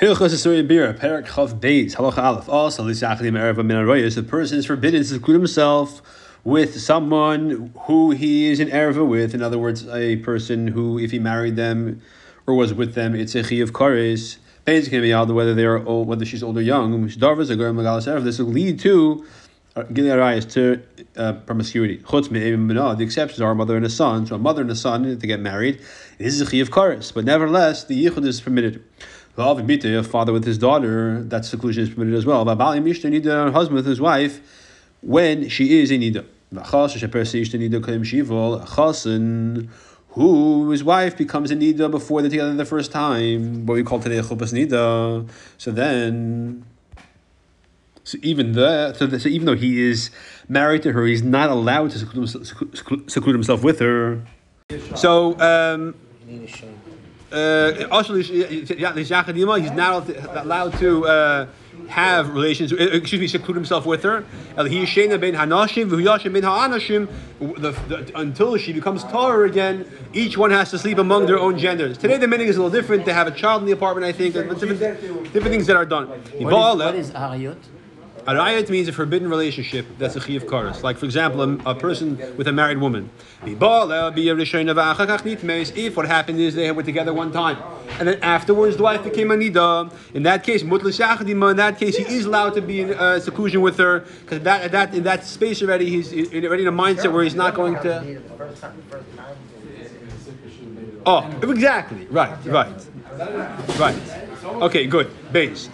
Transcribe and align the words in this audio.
Hilchos 0.00 0.32
Asuya 0.32 0.66
Bira, 0.66 0.98
Perak 0.98 1.26
Chav 1.26 1.60
Beis, 1.60 1.94
Halacha 1.94 2.22
Aleph. 2.22 2.48
Also, 2.48 2.82
Lisachadim 2.82 3.32
Erev 3.32 3.62
Min 3.62 4.08
the 4.08 4.22
person 4.22 4.56
is 4.56 4.64
forbidden 4.64 5.02
to 5.02 5.06
seclude 5.06 5.36
himself 5.36 6.00
with 6.42 6.80
someone 6.80 7.70
who 7.82 8.10
he 8.10 8.50
is 8.50 8.60
in 8.60 8.68
Ereva 8.68 9.06
with. 9.06 9.34
In 9.34 9.42
other 9.42 9.58
words, 9.58 9.86
a 9.88 10.16
person 10.16 10.68
who, 10.68 10.98
if 10.98 11.10
he 11.10 11.18
married 11.18 11.56
them 11.56 12.00
or 12.46 12.54
was 12.54 12.72
with 12.72 12.94
them, 12.94 13.14
it's 13.14 13.34
a 13.34 13.42
Chi 13.42 13.56
of 13.56 13.74
Kares. 13.74 14.38
Pains 14.64 14.88
can 14.88 15.02
be 15.02 15.12
out 15.12 15.28
whether 15.28 15.52
they 15.52 15.66
are 15.66 15.86
old, 15.86 16.08
whether 16.08 16.24
she's 16.24 16.42
old 16.42 16.56
or 16.56 16.62
young. 16.62 17.06
This 17.06 17.18
will 18.38 18.46
lead 18.46 18.80
to 18.80 19.26
uh, 19.76 19.82
Gilead 19.82 20.12
Arayas 20.12 20.50
to 20.52 20.82
uh, 21.18 21.34
promiscuity. 21.34 21.98
The 21.98 22.96
exceptions 23.00 23.40
are 23.42 23.50
a 23.50 23.54
mother 23.54 23.76
and 23.76 23.84
a 23.84 23.90
son. 23.90 24.24
So 24.24 24.36
a 24.36 24.38
mother 24.38 24.62
and 24.62 24.70
a 24.70 24.76
son 24.76 25.18
to 25.18 25.26
get 25.26 25.40
married. 25.40 25.82
This 26.16 26.32
is 26.32 26.40
a 26.40 26.46
Chi 26.46 26.56
of 26.56 26.70
Kares. 26.70 27.12
But 27.12 27.26
nevertheless, 27.26 27.84
the 27.84 28.02
Yichud 28.06 28.24
is 28.24 28.40
permitted. 28.40 28.82
A 29.36 30.02
father 30.02 30.32
with 30.32 30.44
his 30.44 30.58
daughter, 30.58 31.22
that 31.24 31.44
seclusion 31.44 31.84
is 31.84 31.90
permitted 31.90 32.14
as 32.14 32.26
well. 32.26 32.44
need 32.44 33.26
a 33.26 33.52
husband 33.52 33.76
with 33.76 33.86
his 33.86 34.00
wife 34.00 34.40
when 35.02 35.48
she 35.48 35.80
is 35.80 35.90
in 35.90 36.00
nida. 36.00 36.24
Who 40.14 40.70
his 40.70 40.82
wife 40.82 41.16
becomes 41.16 41.50
a 41.52 41.56
nida 41.56 41.90
before 41.90 42.20
they're 42.20 42.30
together 42.30 42.54
the 42.54 42.64
first 42.64 42.90
time, 42.90 43.64
what 43.64 43.74
we 43.74 43.84
call 43.84 44.00
today 44.00 44.18
a 44.18 44.22
chupas 44.22 44.52
nida. 44.52 45.28
So 45.56 45.70
then, 45.70 46.64
so 48.02 48.18
even 48.20 48.52
the 48.52 48.92
so, 48.94 49.28
even 49.28 49.46
though 49.46 49.54
he 49.54 49.88
is 49.88 50.10
married 50.48 50.82
to 50.82 50.92
her, 50.92 51.06
he's 51.06 51.22
not 51.22 51.48
allowed 51.48 51.92
to 51.92 51.98
seclude, 52.00 53.10
seclude 53.10 53.34
himself 53.34 53.62
with 53.62 53.78
her. 53.78 54.22
So. 54.96 55.38
Um, 55.38 55.94
uh, 57.32 57.72
he's 59.56 59.70
not 59.72 60.08
allowed 60.36 60.78
to 60.78 61.06
uh, 61.06 61.46
have 61.88 62.30
relations, 62.34 62.72
uh, 62.72 62.76
excuse 62.76 63.20
me, 63.20 63.26
seclude 63.26 63.56
himself 63.56 63.86
with 63.86 64.02
her. 64.02 64.24
Until 68.14 68.56
she 68.56 68.72
becomes 68.72 69.04
taller 69.04 69.44
again, 69.44 69.90
each 70.12 70.36
one 70.36 70.50
has 70.50 70.70
to 70.70 70.78
sleep 70.78 70.98
among 70.98 71.26
their 71.26 71.38
own 71.38 71.58
genders. 71.58 71.98
Today 71.98 72.16
the 72.16 72.28
meaning 72.28 72.48
is 72.48 72.56
a 72.56 72.62
little 72.62 72.76
different. 72.80 73.04
They 73.04 73.12
have 73.12 73.26
a 73.26 73.32
child 73.32 73.62
in 73.62 73.66
the 73.66 73.72
apartment, 73.72 74.06
I 74.06 74.12
think, 74.12 74.34
different, 74.34 74.60
different 75.32 75.48
things 75.50 75.66
that 75.66 75.76
are 75.76 75.86
done. 75.86 76.08
What 76.08 76.20
is, 76.20 76.50
what 76.84 76.94
is? 76.96 77.10
Arayat 78.26 78.68
means 78.68 78.88
a 78.88 78.92
forbidden 78.92 79.28
relationship. 79.28 79.86
That's 79.98 80.16
a 80.16 80.20
chiv 80.20 80.44
karas. 80.44 80.82
Like 80.82 80.98
for 80.98 81.06
example, 81.06 81.42
a, 81.42 81.56
a, 81.70 81.74
person 81.74 82.18
with 82.36 82.48
a 82.48 82.52
married 82.52 82.78
woman. 82.78 83.10
If 83.44 83.58
what 85.96 86.06
happened 86.06 86.38
is 86.40 86.54
they 86.54 86.70
were 86.72 86.82
together 86.82 87.14
one 87.14 87.32
time, 87.32 87.56
and 87.98 88.08
then 88.08 88.22
afterwards 88.22 88.76
the 88.76 88.82
wife 88.82 89.02
became 89.04 89.30
a 89.30 89.36
nida. 89.36 89.92
In 90.14 90.22
that 90.24 90.44
case, 90.44 90.62
in 90.62 90.68
that 90.68 91.78
case, 91.78 91.96
he 91.96 92.04
is 92.04 92.26
allowed 92.26 92.54
to 92.54 92.60
be 92.60 92.82
in 92.82 92.94
uh, 92.94 93.20
seclusion 93.20 93.62
with 93.62 93.78
her 93.78 94.00
because 94.00 94.40
that, 94.40 94.70
that 94.72 94.94
in 94.94 95.04
that 95.04 95.24
space 95.24 95.62
already 95.62 95.88
he's 95.88 96.12
already 96.12 96.62
in 96.62 96.68
a 96.68 96.72
mindset 96.72 97.12
where 97.12 97.24
he's 97.24 97.34
not 97.34 97.54
going 97.54 97.76
to. 97.76 98.20
Oh, 101.06 101.24
exactly. 101.42 102.06
Right. 102.10 102.36
Right. 102.44 102.86
Right. 103.78 104.29
Okay, 104.44 104.86
good. 104.86 105.10
Base. 105.32 105.68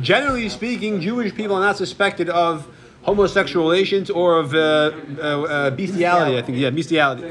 Generally 0.00 0.48
speaking, 0.48 1.00
Jewish 1.00 1.34
people 1.34 1.56
are 1.56 1.60
not 1.60 1.76
suspected 1.76 2.28
of 2.28 2.66
homosexual 3.02 3.68
relations 3.68 4.10
or 4.10 4.38
of 4.38 4.54
uh, 4.54 4.58
uh, 4.58 5.42
uh, 5.42 5.70
bestiality. 5.70 6.38
I 6.38 6.42
think, 6.42 6.58
yeah, 6.58 6.70
bestiality. 6.70 7.22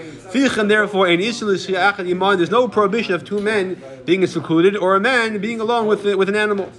Therefore, 0.67 1.07
in 1.07 1.19
there's 1.19 2.51
no 2.51 2.67
prohibition 2.67 3.13
of 3.13 3.23
two 3.23 3.39
men 3.39 3.81
being 4.05 4.25
secluded 4.27 4.75
or 4.75 4.95
a 4.95 4.99
man 4.99 5.39
being 5.39 5.61
alone 5.61 5.87
with, 5.87 6.03
with 6.03 6.27
an 6.29 6.35
animal. 6.35 6.69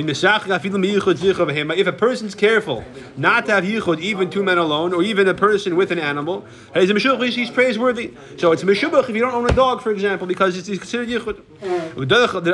If 0.00 1.86
a 1.86 1.92
person's 1.92 2.34
careful 2.36 2.84
not 3.16 3.46
to 3.46 3.52
have 3.52 3.64
yichud, 3.64 4.00
even 4.00 4.30
two 4.30 4.44
men 4.44 4.56
alone, 4.56 4.94
or 4.94 5.02
even 5.02 5.26
a 5.26 5.34
person 5.34 5.74
with 5.74 5.90
an 5.90 5.98
animal, 5.98 6.46
he's 6.72 6.90
a 6.90 7.26
he's 7.26 7.50
praiseworthy. 7.50 8.14
So 8.36 8.52
it's 8.52 8.62
meshubach 8.62 9.08
if 9.08 9.16
you 9.16 9.20
don't 9.20 9.34
own 9.34 9.50
a 9.50 9.52
dog, 9.52 9.82
for 9.82 9.90
example, 9.90 10.28
because 10.28 10.56
it's, 10.56 10.68
considered 10.68 11.08
yichud. 11.08 11.42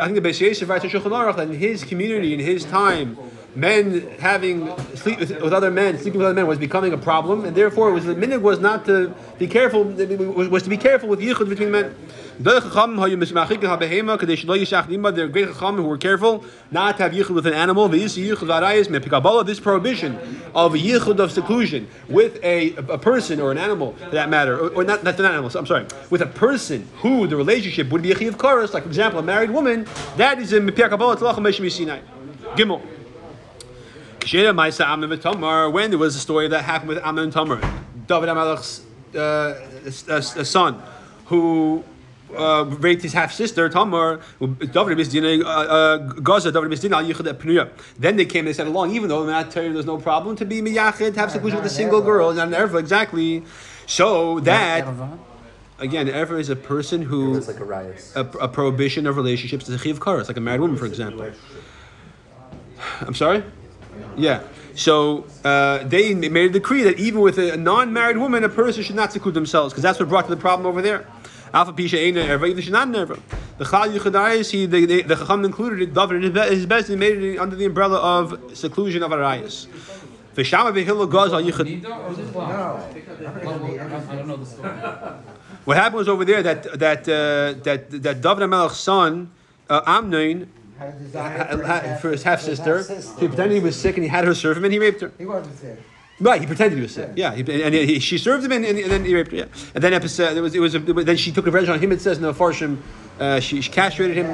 I 0.01 0.07
think 0.07 0.23
the 0.23 0.27
Beis 0.27 0.41
Yosef 0.41 0.67
writes 0.69 0.85
that 0.85 1.49
in 1.49 1.53
his 1.53 1.85
community, 1.85 2.33
in 2.33 2.41
his 2.41 2.65
time, 2.65 3.19
men 3.55 4.09
having 4.21 4.75
sleep 4.97 5.21
with, 5.21 5.31
with, 5.43 5.53
other 5.53 5.71
men, 5.71 5.99
sleeping 5.99 6.19
with 6.19 6.27
other 6.27 6.35
men 6.35 6.47
was 6.47 6.59
becoming 6.59 6.93
a 6.93 6.99
problem, 6.99 7.45
and 7.45 7.55
therefore 7.55 7.91
it 7.91 7.93
was 7.93 8.07
the 8.07 8.15
minhag 8.15 8.41
was 8.41 8.59
not 8.59 8.87
to 8.87 9.15
be 9.39 9.47
careful, 9.47 9.85
was 9.85 10.63
to 10.63 10.71
be 10.71 10.79
careful 10.79 11.09
with 11.11 11.21
yichud 11.21 11.49
between 11.49 11.71
men. 11.71 11.95
The 12.41 12.61
great 15.33 15.49
chacham 15.49 15.77
who 15.77 15.83
were 15.84 15.99
careful 15.99 16.45
not 16.71 16.97
to 16.97 17.03
have 17.05 17.12
yichud 17.12 17.31
with 17.31 17.47
an 17.47 17.53
animal. 17.53 17.89
This 17.89 19.61
prohibition 19.61 20.19
of 20.55 20.75
a 20.75 20.78
yichud 20.78 21.19
of 21.21 21.31
seclusion 21.31 21.87
with 22.09 22.43
a, 22.43 22.75
a 22.77 22.99
person 22.99 23.41
or 23.41 23.53
an 23.53 23.59
animal, 23.59 23.93
for 23.94 24.11
that 24.11 24.28
matter, 24.28 24.59
or, 24.59 24.71
or 24.71 24.84
not, 24.84 25.05
not 25.05 25.19
an 25.19 25.27
animal. 25.27 25.50
I'm 25.56 25.67
sorry, 25.67 25.87
with 26.11 26.23
a 26.23 26.27
person 26.27 26.89
who 26.97 27.28
the 27.28 27.37
relationship 27.37 27.91
would 27.91 28.03
be 28.03 28.11
a 28.11 28.19
chiv 28.19 28.37
karas, 28.37 28.75
like 28.75 28.83
for 28.83 28.89
example 28.89 29.21
a 29.21 29.23
married 29.23 29.50
woman. 29.50 29.87
That 30.17 30.41
is 30.41 30.53
in 30.53 30.67
Pirkei 30.67 30.89
Kabbalah 30.89 31.71
Sinai. 31.71 32.00
Gimel. 32.56 32.81
When 35.73 35.91
there 35.91 35.99
was 35.99 36.17
a 36.17 36.19
story 36.19 36.49
that 36.49 36.62
happened 36.62 36.89
with 36.89 36.99
Amnon 37.05 37.31
Tamar, 37.31 37.61
David 38.06 38.28
Amalek's 38.28 38.81
uh, 39.15 40.21
son, 40.21 40.83
who 41.27 41.84
uh, 42.37 42.65
raped 42.65 43.03
his 43.03 43.12
half 43.12 43.33
sister 43.33 43.69
Tamar. 43.69 44.21
Uh, 44.41 44.47
uh, 44.47 45.97
Gaza 45.97 46.50
Then 47.99 48.17
they 48.17 48.25
came 48.25 48.41
and 48.41 48.49
they 48.49 48.53
said 48.53 48.67
along, 48.67 48.95
even 48.95 49.09
though 49.09 49.27
not 49.27 49.50
there's 49.50 49.87
no 49.87 49.99
problem 49.99 50.37
to 50.37 50.44
be 50.44 50.61
miyachid, 50.61 51.15
to 51.15 51.21
have 51.21 51.31
seclusion 51.31 51.59
with 51.59 51.67
a 51.67 51.75
single 51.75 52.00
girl, 52.00 52.33
not 52.33 52.49
an 52.49 52.55
erva 52.55 52.78
exactly. 52.78 53.44
So 53.87 54.41
that. 54.41 54.87
Again, 55.81 56.09
ever 56.09 56.39
is 56.39 56.50
a 56.50 56.56
person 56.56 57.03
who 57.03 57.41
like 57.41 57.59
a, 57.59 58.21
a, 58.21 58.44
a, 58.44 58.49
prohibition 58.49 59.09
of 59.09 59.17
relationships 59.17 59.69
is 59.69 59.75
a 59.75 59.78
chiv 59.78 59.99
karas, 59.99 60.28
like 60.28 60.37
a 60.37 60.41
married 60.41 60.61
woman, 60.61 60.77
for 60.77 60.87
example. 60.87 61.33
I'm 63.00 63.15
sorry. 63.15 63.43
Yeah. 64.17 64.43
So 64.75 65.27
uh, 65.44 65.84
they 65.84 66.15
made 66.15 66.50
a 66.50 66.53
decree 66.53 66.83
that 66.83 66.99
even 66.99 67.21
with 67.21 67.39
a 67.39 67.56
non-married 67.56 68.17
woman, 68.17 68.44
a 68.44 68.49
person 68.49 68.83
should 68.83 68.97
not 68.97 69.12
seclude 69.12 69.34
themselves 69.34 69.73
because 69.73 69.83
that's 69.83 70.00
what 70.00 70.09
brought 70.09 70.25
to 70.25 70.31
the 70.34 70.41
problem 70.41 70.67
over 70.67 70.83
there. 70.83 71.06
Alpha 71.55 71.73
Pisha 71.73 72.05
Ein 72.05 72.15
Erva, 72.17 72.49
even 72.49 72.73
not 72.73 72.89
Erva. 72.89 73.21
The 73.59 73.65
Chal 73.65 73.89
Yichadayis, 73.89 74.51
he 74.51 74.67
the 74.67 74.85
the, 74.87 75.03
the 75.03 75.15
Chacham 75.15 75.45
included 75.45 75.81
it. 75.83 75.95
David 75.95 76.35
his 76.53 76.67
best 76.67 76.89
he 76.89 76.97
made 76.97 77.23
it 77.23 77.39
under 77.39 77.55
the 77.55 77.65
umbrella 77.65 77.99
of 77.99 78.57
seclusion 78.59 79.05
of 79.05 79.13
Arayas. 79.13 79.69
V'shama 80.35 80.73
v'hilo 80.75 81.09
goes 81.09 81.33
al 81.33 81.43
yichad. 81.43 81.85
What 85.65 85.79
happened 85.79 85.97
was 85.97 86.09
over 86.09 86.25
there 86.27 86.43
that 86.43 86.79
that 86.79 87.09
uh, 87.09 87.55
that 87.63 87.91
that 88.03 88.21
David 88.21 88.51
Melech's 88.51 88.77
son 88.77 89.31
uh, 89.71 89.81
Amnon 89.87 90.51
for 92.01 92.11
his 92.11 92.25
half 92.25 92.43
sister. 92.43 92.83
He 93.21 93.29
pretended 93.29 93.55
he 93.55 93.61
was 93.61 93.81
sick 93.81 93.97
and 93.97 94.03
he 94.05 94.09
had 94.09 94.25
her 94.25 94.35
serve 94.35 94.57
him 94.59 94.65
and 94.65 94.73
he 94.73 94.79
raped 94.81 95.01
her. 95.01 95.13
He 95.17 95.25
wasn't 95.25 95.57
sick. 95.59 95.79
Right, 96.21 96.41
he 96.41 96.47
pretended 96.47 96.77
he 96.77 96.83
was 96.83 96.95
sick. 96.95 97.11
Yeah, 97.17 97.35
he, 97.35 97.41
and 97.63 97.75
he, 97.75 97.99
she 97.99 98.19
served 98.19 98.45
him, 98.45 98.53
and, 98.53 98.65
and, 98.65 98.79
and, 98.79 98.91
then 98.91 99.05
he 99.05 99.15
raped 99.15 99.33
her. 99.33 99.39
Yeah, 99.39 99.47
and 99.75 99.83
then 99.83 99.93
episode, 99.93 100.37
it 100.37 100.41
was, 100.41 100.55
it 100.55 100.61
was, 100.61 100.75
a, 100.75 100.79
then 100.79 101.17
she 101.17 101.33
took 101.33 101.45
revenge 101.45 101.69
on 101.69 101.81
him. 101.81 101.91
It 101.91 102.01
says 102.01 102.19
in 102.19 102.23
the 102.23 102.33
Farshim, 102.33 102.79
uh, 103.19 103.41
she, 103.41 103.61
she 103.61 103.71
castrated 103.71 104.17
him. 104.17 104.27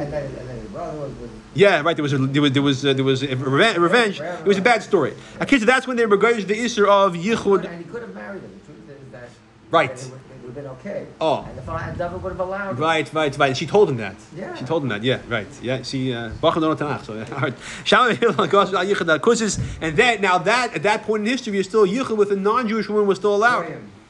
Yeah, 1.54 1.80
right. 1.80 1.96
There 1.96 2.02
was 2.02 2.12
a, 2.12 2.18
there 2.18 2.42
was 2.42 2.52
there 2.52 2.62
was 2.62 2.84
uh, 2.84 2.92
there 2.92 3.04
was 3.04 3.22
a 3.22 3.34
revenge. 3.34 4.20
It 4.20 4.44
was 4.44 4.58
a 4.58 4.62
bad 4.62 4.82
story. 4.82 5.14
Okay, 5.40 5.58
so 5.58 5.64
that's 5.64 5.86
when 5.86 5.96
they 5.96 6.06
regarded 6.06 6.46
the 6.46 6.58
issue 6.58 6.86
of 6.86 7.14
yichud. 7.14 7.64
And 7.64 7.84
he 7.84 7.90
could 7.90 8.02
have 8.02 8.14
married 8.14 8.42
him. 8.42 8.60
The 9.70 10.19
truth 10.54 10.64
is 10.64 10.72
that 10.74 10.84
right 10.84 10.84
have 10.84 10.84
been 10.84 10.92
okay. 10.92 11.06
Oh. 11.20 11.44
And 11.48 11.58
the 11.58 11.72
and 11.72 11.98
David 11.98 12.22
would 12.22 12.32
have 12.32 12.40
allowed. 12.40 12.78
Right, 12.78 13.12
right, 13.12 13.38
right. 13.38 13.56
She 13.56 13.66
told 13.66 13.88
him 13.90 13.96
that. 13.96 14.16
Yeah. 14.36 14.54
She 14.54 14.64
told 14.64 14.82
him 14.82 14.88
that. 14.90 15.02
Yeah, 15.02 15.20
right. 15.28 15.46
Yeah. 15.62 15.82
She 15.82 16.12
uh, 16.12 16.30
Tanakh. 16.30 17.04
So 17.04 17.14
yeah. 17.14 17.26
and 19.80 19.96
then 19.96 20.20
now 20.20 20.38
that 20.38 20.74
at 20.74 20.82
that 20.82 21.02
point 21.02 21.22
in 21.22 21.30
history, 21.30 21.54
you're 21.54 21.64
still 21.64 21.86
yichud 21.86 22.16
with 22.16 22.32
a 22.32 22.36
non-Jewish 22.36 22.88
woman 22.88 23.06
was 23.06 23.18
still 23.18 23.34
allowed. 23.34 23.66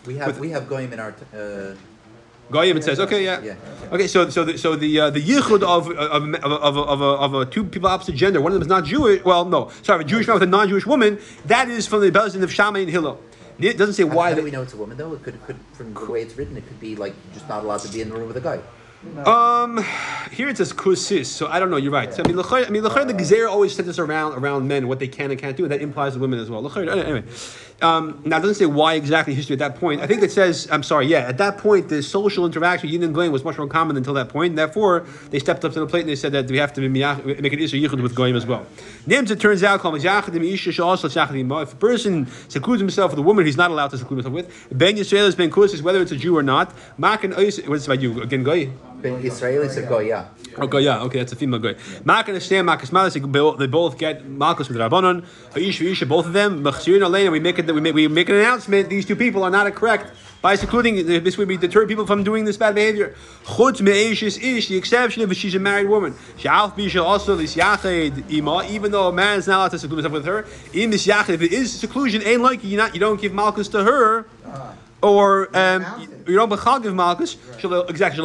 We 0.06 0.16
have 0.16 0.26
with, 0.28 0.38
we 0.40 0.50
have 0.50 0.68
goyim 0.68 0.92
in 0.92 1.00
our. 1.00 1.14
Uh, 1.34 1.74
Goyim, 2.50 2.76
it 2.76 2.82
says, 2.82 2.98
okay, 2.98 3.22
yeah. 3.24 3.40
yeah. 3.42 3.54
Okay, 3.92 4.08
so 4.08 4.28
so 4.28 4.44
the, 4.44 4.58
so 4.58 4.74
the 4.74 4.98
uh, 4.98 5.10
the 5.10 5.22
yichud 5.22 5.62
of 5.62 5.88
of 5.88 6.34
of 6.34 6.44
of, 6.44 6.76
of, 6.76 7.00
of, 7.00 7.34
of 7.34 7.50
two 7.50 7.62
people 7.62 7.88
opposite 7.88 8.16
gender, 8.16 8.40
one 8.40 8.50
of 8.50 8.54
them 8.54 8.62
is 8.62 8.68
not 8.68 8.84
Jewish. 8.84 9.22
Well, 9.24 9.44
no, 9.44 9.70
sorry, 9.82 10.02
a 10.02 10.04
Jewish 10.04 10.26
man 10.26 10.34
with 10.34 10.42
a 10.42 10.46
non-Jewish 10.46 10.84
woman. 10.84 11.20
That 11.46 11.68
is 11.68 11.86
from 11.86 12.00
the 12.00 12.10
Bezin 12.10 12.42
of 12.42 12.52
Shammai 12.52 12.80
and 12.80 12.90
Hillel. 12.90 13.20
It 13.60 13.78
doesn't 13.78 13.94
say 13.94 14.04
why. 14.04 14.30
How 14.30 14.36
do 14.36 14.42
we 14.42 14.50
know 14.50 14.62
it's 14.62 14.74
a 14.74 14.76
woman 14.76 14.96
though? 14.96 15.12
It 15.14 15.22
could, 15.22 15.42
could 15.44 15.56
from 15.72 15.94
the 15.94 16.10
way 16.10 16.22
it's 16.22 16.36
written, 16.36 16.56
it 16.56 16.66
could 16.66 16.80
be 16.80 16.96
like 16.96 17.14
just 17.32 17.48
not 17.48 17.64
allowed 17.64 17.80
to 17.80 17.88
be 17.92 18.00
in 18.00 18.08
the 18.08 18.16
room 18.16 18.28
with 18.28 18.36
a 18.36 18.40
guy. 18.40 18.60
Um, 19.24 19.82
here 20.30 20.50
it 20.50 20.58
says 20.58 20.74
kusis, 20.74 21.24
so 21.24 21.46
I 21.46 21.58
don't 21.58 21.70
know. 21.70 21.78
You're 21.78 21.90
right. 21.92 22.12
So, 22.12 22.22
I 22.22 22.28
mean, 22.28 22.36
l'chayr, 22.36 22.66
I 22.66 22.70
mean, 22.70 22.84
l'chayr, 22.84 23.06
the 23.06 23.14
gezer 23.14 23.48
always 23.48 23.74
centers 23.74 23.98
around 23.98 24.34
around 24.34 24.68
men, 24.68 24.88
what 24.88 24.98
they 24.98 25.08
can 25.08 25.30
and 25.30 25.40
can't 25.40 25.56
do. 25.56 25.64
and 25.64 25.72
That 25.72 25.80
implies 25.80 26.12
the 26.12 26.20
women 26.20 26.38
as 26.38 26.50
well. 26.50 26.62
L'chayr, 26.62 26.86
anyway, 26.86 27.24
um, 27.82 28.20
now 28.24 28.38
it 28.38 28.40
doesn't 28.40 28.56
say 28.56 28.66
why 28.66 28.94
exactly 28.94 29.34
history 29.34 29.54
at 29.54 29.58
that 29.60 29.76
point. 29.76 30.00
I 30.00 30.06
think 30.06 30.22
it 30.22 30.30
says, 30.30 30.68
I'm 30.70 30.82
sorry, 30.82 31.06
yeah, 31.06 31.20
at 31.20 31.38
that 31.38 31.58
point 31.58 31.88
the 31.88 32.02
social 32.02 32.46
interaction 32.46 32.88
with 32.88 32.92
yin 32.92 33.02
and 33.02 33.14
goyim 33.14 33.32
was 33.32 33.44
much 33.44 33.58
more 33.58 33.66
common 33.66 33.96
until 33.96 34.14
that 34.14 34.28
point. 34.28 34.50
And 34.50 34.58
therefore, 34.58 35.06
they 35.30 35.38
stepped 35.38 35.64
up 35.64 35.72
to 35.72 35.80
the 35.80 35.86
plate 35.86 36.00
and 36.00 36.08
they 36.08 36.16
said 36.16 36.32
that 36.32 36.50
we 36.50 36.58
have 36.58 36.72
to 36.74 36.80
make 36.88 37.52
an 37.52 37.58
issue 37.58 37.80
yichud 37.80 38.02
with 38.02 38.14
goyim 38.14 38.36
as 38.36 38.46
well. 38.46 38.66
Names 39.06 39.30
it 39.30 39.40
turns 39.40 39.62
out, 39.62 39.80
if 39.84 41.72
a 41.72 41.76
person 41.76 42.26
secludes 42.48 42.80
himself 42.80 43.12
with 43.12 43.18
a 43.18 43.22
woman 43.22 43.46
he's 43.46 43.56
not 43.56 43.70
allowed 43.70 43.90
to 43.90 43.98
seclude 43.98 44.24
himself 44.24 44.34
with, 44.34 44.78
ben 44.78 44.96
Yisrael 44.96 45.26
is 45.26 45.34
ben 45.34 45.50
kusis, 45.50 45.82
whether 45.82 46.00
it's 46.02 46.12
a 46.12 46.16
Jew 46.16 46.36
or 46.36 46.42
not. 46.42 46.74
Makan 46.98 47.32
ois- 47.32 47.66
what's 47.68 47.86
about 47.86 48.00
you 48.00 48.22
again, 48.22 48.42
goy? 48.42 48.70
Israelis 49.02 49.76
a 49.76 49.82
goya. 49.82 50.30
Oh, 50.58 50.64
okay, 50.64 50.80
yeah, 50.80 51.02
okay, 51.02 51.18
that's 51.18 51.32
a 51.32 51.36
female 51.36 51.60
guy. 51.60 51.74
Malka 52.04 52.32
and 52.32 52.42
Stam, 52.42 52.66
Malka 52.66 52.86
Smalis, 52.86 53.14
they 53.58 53.66
both 53.66 53.98
get 53.98 54.26
Malkus 54.26 54.68
with 54.68 54.76
Rabbanon. 54.76 55.24
Ish 55.56 55.80
Isha, 55.80 56.06
both 56.06 56.26
of 56.26 56.32
them. 56.32 56.62
Machsirin 56.62 57.00
Alena, 57.00 57.30
we 57.30 57.40
make 57.40 57.58
it. 57.58 57.66
We 57.72 57.80
make, 57.80 57.94
we 57.94 58.08
make 58.08 58.28
an 58.28 58.36
announcement. 58.36 58.88
These 58.88 59.06
two 59.06 59.16
people 59.16 59.44
are 59.44 59.50
not 59.50 59.72
correct 59.74 60.12
by 60.42 60.56
secluding. 60.56 60.98
Uh, 60.98 61.20
this 61.20 61.38
would 61.38 61.48
be 61.48 61.56
deter 61.56 61.86
people 61.86 62.06
from 62.06 62.24
doing 62.24 62.44
this 62.44 62.56
bad 62.56 62.74
behavior. 62.74 63.14
Chutz 63.44 63.80
me'eishis 63.80 64.38
ish, 64.38 64.68
the 64.68 64.76
exception 64.76 65.22
if 65.22 65.36
she's 65.36 65.54
a 65.54 65.58
married 65.58 65.88
woman. 65.88 66.14
She'alf 66.36 66.76
bisha 66.76 67.02
also 67.02 67.36
this 67.36 67.54
yached 67.54 68.30
ima, 68.30 68.66
even 68.68 68.90
though 68.90 69.08
a 69.08 69.12
man 69.12 69.38
is 69.38 69.46
not 69.46 69.56
allowed 69.56 69.70
to 69.70 69.78
seclude 69.78 70.04
himself 70.04 70.12
with 70.12 70.26
her. 70.26 70.46
In 70.72 70.90
this 70.90 71.06
yached, 71.06 71.30
if 71.30 71.42
it 71.42 71.52
is 71.52 71.72
seclusion, 71.72 72.22
ain't 72.24 72.42
like 72.42 72.64
you 72.64 72.76
not 72.76 72.94
you 72.94 73.00
don't 73.00 73.20
give 73.20 73.32
Malkus 73.32 73.70
to 73.72 73.84
her. 73.84 74.26
Ah. 74.46 74.74
Or 75.02 75.48
um, 75.56 75.84
you 76.26 76.36
don't 76.36 76.50
bechal 76.50 76.82
give 76.82 76.94
malchus. 76.94 77.36
Exactly. 77.88 78.22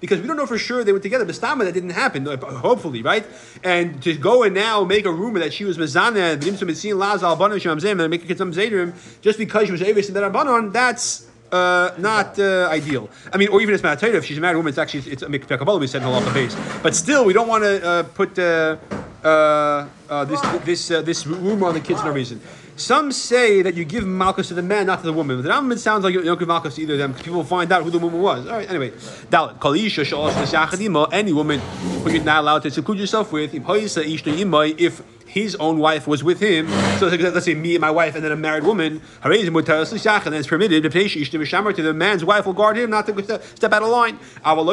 Because 0.00 0.20
we 0.20 0.26
don't 0.26 0.36
know 0.36 0.46
for 0.46 0.58
sure 0.58 0.82
they 0.82 0.92
were 0.92 0.98
together. 0.98 1.24
But 1.24 1.36
Stama 1.36 1.64
that 1.64 1.72
didn't 1.74 1.90
happen. 1.90 2.26
uh, 2.26 2.36
Hopefully, 2.36 3.02
right? 3.02 3.24
And 3.62 4.02
to 4.02 4.14
go 4.14 4.42
and 4.42 4.54
now 4.54 4.84
make 4.84 5.06
a 5.06 5.12
rumor 5.12 5.38
that 5.38 5.52
she 5.52 5.64
was 5.64 5.78
mezana 5.78 6.32
and 6.32 6.42
Dimsom 6.42 6.68
Mitsin 6.68 6.94
Lazal 6.94 7.36
Bonushama 7.38 7.80
Zim 7.80 8.00
and 8.00 8.10
make 8.10 8.28
a 8.28 8.34
kitzam 8.34 8.52
zedrim 8.52 8.92
just 9.20 9.38
because 9.38 9.66
she 9.66 9.72
was 9.72 9.82
avis 9.82 10.08
and 10.08 10.16
that 10.16 10.32
rabbanon, 10.32 10.72
that's. 10.72 11.28
Uh, 11.52 11.92
not 11.98 12.38
uh, 12.38 12.68
ideal. 12.70 13.10
I 13.32 13.36
mean, 13.36 13.48
or 13.48 13.60
even 13.60 13.74
as 13.74 13.82
Matatayra, 13.82 14.14
if 14.14 14.24
she's 14.24 14.38
a 14.38 14.40
married 14.40 14.54
woman, 14.54 14.68
it's 14.68 14.78
actually 14.78 15.10
it's 15.10 15.22
a 15.22 15.26
mikveh 15.26 15.80
we 15.80 15.88
said 15.88 16.00
in 16.00 16.06
halacha 16.06 16.32
base. 16.32 16.56
But 16.80 16.94
still, 16.94 17.24
we 17.24 17.32
don't 17.32 17.48
want 17.48 17.64
to 17.64 17.84
uh, 17.84 18.02
put 18.04 18.38
uh, 18.38 18.76
uh, 19.24 19.88
uh, 20.08 20.24
this 20.26 20.40
this 20.64 20.90
uh, 20.92 21.02
this 21.02 21.26
rumor 21.26 21.66
on 21.66 21.74
the 21.74 21.80
kids 21.80 22.00
for 22.00 22.06
no 22.06 22.12
reason. 22.12 22.40
Some 22.80 23.12
say 23.12 23.60
that 23.60 23.74
you 23.74 23.84
give 23.84 24.06
malchus 24.06 24.48
to 24.48 24.54
the 24.54 24.62
man, 24.62 24.86
not 24.86 25.00
to 25.00 25.04
the 25.04 25.12
woman. 25.12 25.36
But 25.36 25.42
the 25.42 25.50
Rambam 25.50 25.78
sounds 25.78 26.02
like 26.02 26.14
you 26.14 26.22
don't 26.22 26.38
give 26.38 26.48
malchus 26.48 26.76
to 26.76 26.82
either 26.82 26.94
of 26.94 26.98
them 26.98 27.12
because 27.12 27.24
people 27.24 27.36
will 27.36 27.44
find 27.44 27.70
out 27.70 27.82
who 27.82 27.90
the 27.90 27.98
woman 27.98 28.22
was. 28.22 28.46
All 28.46 28.54
right, 28.54 28.70
anyway. 28.70 28.90
Any 31.12 31.34
woman 31.34 31.60
who 31.60 32.10
you're 32.10 32.24
not 32.24 32.40
allowed 32.40 32.62
to 32.62 32.70
seclude 32.70 32.98
yourself 32.98 33.32
with, 33.32 33.52
if 33.54 35.02
his 35.26 35.56
own 35.56 35.78
wife 35.78 36.06
was 36.06 36.24
with 36.24 36.40
him, 36.40 36.68
so 36.98 37.08
let's 37.08 37.44
say 37.44 37.54
me 37.54 37.74
and 37.74 37.82
my 37.82 37.90
wife 37.90 38.14
and 38.14 38.24
then 38.24 38.32
a 38.32 38.36
married 38.36 38.64
woman, 38.64 39.02
and 39.22 39.34
then 39.34 40.34
it's 40.34 40.48
permitted, 40.48 40.82
to 40.82 41.82
the 41.82 41.94
man's 41.94 42.24
wife 42.24 42.46
will 42.46 42.54
guard 42.54 42.78
him 42.78 42.88
not 42.88 43.06
to 43.06 43.42
step 43.56 43.74
out 43.74 43.82
of 43.82 43.90
line. 43.90 44.18
However, 44.42 44.72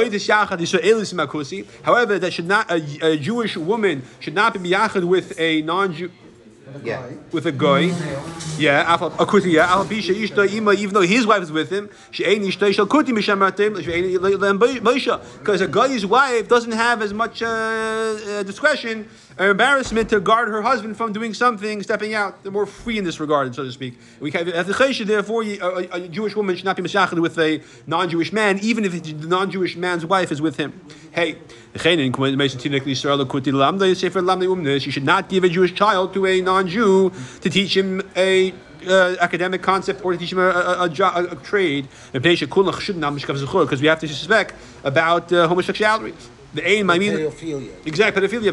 that 2.19 2.31
should 2.31 2.47
not, 2.47 2.71
a, 2.71 3.05
a 3.05 3.17
Jewish 3.17 3.57
woman 3.57 4.03
should 4.21 4.33
not 4.33 4.53
be 4.53 4.59
miyachad 4.59 5.03
with 5.03 5.37
a 5.37 5.61
non-Jew. 5.63 6.09
Yeah. 6.83 7.09
With 7.31 7.45
a 7.45 7.51
guy, 7.51 7.91
yeah, 8.57 8.95
afal 8.95 9.11
akuti, 9.11 9.53
yeah, 9.53 9.71
al 9.71 9.85
bisha 9.85 10.13
ishta 10.15 10.51
ima, 10.51 10.73
even 10.73 10.93
though 10.93 11.01
his 11.01 11.25
wife 11.25 11.43
is 11.43 11.51
with 11.51 11.69
him, 11.69 11.89
she 12.11 12.23
ain't 12.23 12.43
ishta 12.43 12.73
shall 12.73 12.87
kuti 12.87 13.09
mishamatim, 13.09 13.83
she 13.83 13.91
ain't 13.91 14.21
le'em 14.21 15.39
because 15.39 15.61
a 15.61 15.67
guy's 15.67 16.05
wife 16.05 16.47
doesn't 16.47 16.71
have 16.71 17.01
as 17.01 17.13
much 17.13 17.41
uh, 17.41 17.47
uh, 17.47 18.43
discretion 18.43 19.07
or 19.39 19.49
embarrassment 19.49 20.09
to 20.09 20.19
guard 20.19 20.47
her 20.49 20.61
husband 20.61 20.97
from 20.97 21.13
doing 21.13 21.33
something, 21.33 21.83
stepping 21.83 22.13
out. 22.13 22.41
They're 22.43 22.51
more 22.51 22.65
free 22.65 22.97
in 22.97 23.03
this 23.03 23.19
regard, 23.19 23.53
so 23.53 23.63
to 23.63 23.71
speak. 23.71 23.99
We 24.19 24.31
can, 24.31 24.45
therefore, 24.47 25.43
a, 25.43 25.87
a, 25.91 26.07
Jewish 26.07 26.35
woman 26.35 26.55
should 26.55 26.65
not 26.65 26.75
be 26.75 26.83
mashachad 26.83 27.19
with 27.19 27.37
a 27.37 27.61
non-Jewish 27.85 28.33
man, 28.33 28.59
even 28.59 28.85
if 28.85 29.03
the 29.03 29.27
non-Jewish 29.27 29.75
man's 29.75 30.05
wife 30.05 30.31
is 30.31 30.41
with 30.41 30.57
him. 30.57 30.79
Hey, 31.11 31.37
you 34.85 34.91
should 34.91 35.03
not 35.03 35.29
give 35.29 35.43
a 35.43 35.49
Jewish 35.49 35.73
child 35.73 36.13
to 36.13 36.25
a 36.25 36.41
non-Jew 36.41 37.11
to 37.41 37.49
teach 37.49 37.75
him 37.75 38.01
a 38.15 38.53
uh, 38.87 39.15
academic 39.19 39.61
concept 39.61 40.03
or 40.05 40.13
to 40.13 40.17
teach 40.17 40.31
him 40.31 40.39
a, 40.39 40.49
a, 40.49 40.89
a, 40.89 41.23
a, 41.31 41.35
trade. 41.35 41.87
Because 42.11 43.81
we 43.81 43.87
have 43.87 43.99
to 43.99 44.07
suspect 44.07 44.53
about 44.83 45.33
uh, 45.33 45.47
homosexuality. 45.47 46.13
The 46.53 46.65
aim, 46.67 46.87
pedophilia. 46.87 47.85
Exactly, 47.85 48.27
pedophilia. 48.27 48.51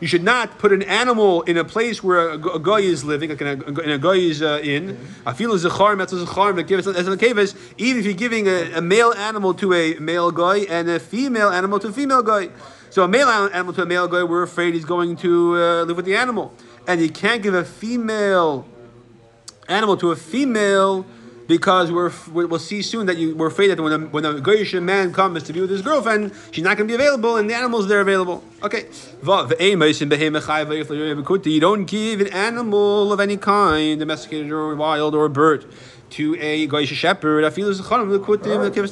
You 0.00 0.08
should 0.08 0.24
not 0.24 0.58
put 0.58 0.72
an 0.72 0.82
animal 0.82 1.42
in 1.42 1.56
a 1.56 1.64
place 1.64 2.02
where 2.02 2.30
a, 2.30 2.34
a 2.34 2.58
guy 2.58 2.80
is 2.80 3.04
living, 3.04 3.30
like 3.30 3.40
in 3.40 3.46
a, 3.46 3.80
in 3.80 3.90
a 3.90 3.98
guy 3.98 4.16
is 4.16 4.42
uh, 4.42 4.60
in. 4.62 4.98
I 5.24 5.32
feel 5.34 5.52
a 5.52 5.58
zachar, 5.58 5.94
that's 5.96 6.12
a 6.12 6.26
zachar, 6.26 6.58
as 6.58 7.08
a 7.08 7.16
cave 7.16 7.38
even 7.78 8.00
if 8.00 8.04
you're 8.04 8.14
giving 8.14 8.48
a, 8.48 8.72
a 8.74 8.80
male 8.80 9.12
animal 9.12 9.54
to 9.54 9.72
a 9.72 9.94
male 10.00 10.30
guy 10.32 10.58
and 10.58 10.90
a 10.90 10.98
female 10.98 11.50
animal 11.50 11.78
to 11.78 11.88
a 11.88 11.92
female 11.92 12.22
guy. 12.22 12.48
So 12.90 13.04
a 13.04 13.08
male 13.08 13.28
animal 13.28 13.72
to 13.74 13.82
a 13.82 13.86
male 13.86 14.08
guy, 14.08 14.24
we're 14.24 14.42
afraid 14.42 14.74
he's 14.74 14.84
going 14.84 15.16
to 15.16 15.54
uh, 15.54 15.84
live 15.84 15.96
with 15.96 16.06
the 16.06 16.16
animal. 16.16 16.52
And 16.88 17.00
you 17.00 17.10
can't 17.10 17.42
give 17.42 17.54
a 17.54 17.64
female 17.64 18.66
animal 19.68 19.96
to 19.98 20.10
a 20.12 20.16
female 20.16 21.04
because 21.46 21.92
we're 21.92 22.12
we'll 22.32 22.58
see 22.58 22.82
soon 22.82 23.06
that 23.06 23.16
you 23.16 23.34
we're 23.36 23.46
afraid 23.48 23.68
that 23.68 23.80
when 23.80 23.92
a, 23.92 23.98
when 24.06 24.24
a 24.24 24.34
Goyish 24.34 24.80
man 24.82 25.12
comes 25.12 25.42
to 25.44 25.52
be 25.52 25.60
with 25.60 25.70
his 25.70 25.82
girlfriend, 25.82 26.32
she's 26.50 26.64
not 26.64 26.76
going 26.76 26.88
to 26.88 26.92
be 26.92 26.94
available, 26.94 27.36
and 27.36 27.48
the 27.48 27.54
animals 27.54 27.88
they're 27.88 28.00
available. 28.00 28.42
Okay, 28.62 28.86
you 31.50 31.60
don't 31.60 31.84
give 31.84 32.20
an 32.20 32.32
animal 32.32 33.12
of 33.12 33.20
any 33.20 33.36
kind, 33.36 34.00
domesticated 34.00 34.50
or 34.50 34.74
wild 34.74 35.14
or 35.14 35.28
bird, 35.28 35.64
to 36.10 36.36
a 36.40 36.66
Goyish 36.68 36.94
shepherd. 36.94 37.44
I 37.44 37.50
feel 37.50 37.68
as 37.68 37.80
a 37.80 37.82
steht, 37.82 38.06
I 38.64 38.70
feel 38.70 38.84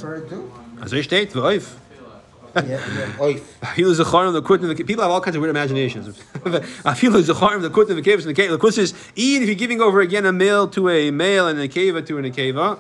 the 2.55 4.05
charim 4.05 4.33
the 4.33 4.43
kutin. 4.43 4.87
People 4.87 5.03
have 5.03 5.11
all 5.11 5.21
kinds 5.21 5.37
of 5.37 5.43
weird 5.43 5.51
imaginations. 5.51 6.09
I 6.85 6.95
feel 6.95 7.11
the 7.11 7.23
the 7.23 7.35
kutin 7.35 7.97
the 7.97 8.03
caves 8.03 8.27
and 8.27 8.37
the 8.37 8.41
cave. 8.41 8.51
The 8.51 8.59
kutin 8.59 8.79
is 8.79 8.95
even 9.17 9.43
if 9.43 9.49
you're 9.49 9.57
giving 9.57 9.81
over 9.81 10.01
again 10.01 10.27
a 10.27 10.33
male 10.33 10.69
to 10.69 10.89
a 10.89 11.11
male 11.11 11.49
and 11.49 11.59
a 11.61 11.69
keva 11.69 12.07
to 12.07 12.19
an 12.19 12.25
akeva. 12.25 12.79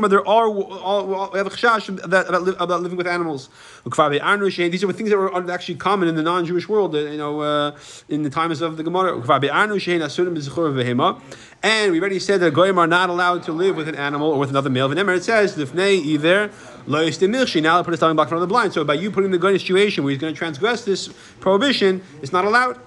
But 0.00 0.10
there 0.10 0.20
are 0.20 0.48
all, 0.48 1.30
we 1.32 1.38
have 1.38 1.46
a 1.46 1.50
chash 1.50 2.04
about, 2.04 2.60
about 2.60 2.82
living 2.82 2.96
with 2.96 3.06
animals. 3.06 3.48
These 3.84 4.84
are 4.84 4.92
things 4.92 5.10
that 5.10 5.16
were 5.16 5.50
actually 5.50 5.74
common 5.76 6.08
in 6.08 6.16
the 6.16 6.22
non-Jewish 6.22 6.68
world. 6.68 6.94
You 6.94 7.16
know, 7.16 7.40
uh, 7.40 7.76
in 8.08 8.22
the 8.22 8.30
times 8.30 8.60
of 8.60 8.76
the 8.76 8.82
Gemara. 8.82 9.14
And 11.62 11.92
we 11.92 12.00
already 12.00 12.18
said 12.18 12.40
that 12.40 12.54
goyim 12.54 12.78
are 12.78 12.86
not 12.86 13.10
allowed 13.10 13.42
to 13.44 13.52
live 13.52 13.76
with 13.76 13.88
an 13.88 13.94
animal 13.94 14.30
or 14.30 14.38
with 14.38 14.50
another 14.50 14.70
male. 14.70 14.90
It 14.92 15.24
says 15.24 15.56
either 15.56 16.50
lo 16.86 17.06
now 17.06 17.82
put 17.82 17.90
his 17.90 18.00
tongue 18.00 18.16
back 18.16 18.28
from 18.28 18.40
the 18.40 18.46
blind. 18.46 18.72
So 18.72 18.84
by 18.84 18.94
you 18.94 19.10
putting 19.10 19.30
the 19.30 19.38
guy 19.38 19.50
in 19.50 19.56
a 19.56 19.58
situation 19.58 20.04
where 20.04 20.12
he's 20.12 20.20
going 20.20 20.32
to 20.32 20.38
transgress 20.38 20.84
this 20.84 21.08
prohibition, 21.40 22.02
it's 22.22 22.32
not 22.32 22.44
allowed. 22.44 22.78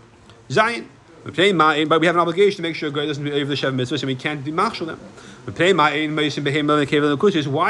Zion. 0.49 0.89
But 1.23 1.37
we 1.37 2.07
have 2.07 2.15
an 2.15 2.21
obligation 2.21 2.57
to 2.57 2.61
make 2.61 2.75
sure 2.75 2.89
guy 2.89 3.05
doesn't 3.05 3.23
be 3.23 3.31
over 3.33 3.45
the 3.45 3.55
Shev 3.55 3.75
mitzvah, 3.75 3.95
and 3.95 4.05
we 4.05 4.15
can't 4.15 4.43
be 4.43 4.51
machshel 4.51 4.87
them. 4.87 4.99
Why 5.45 5.53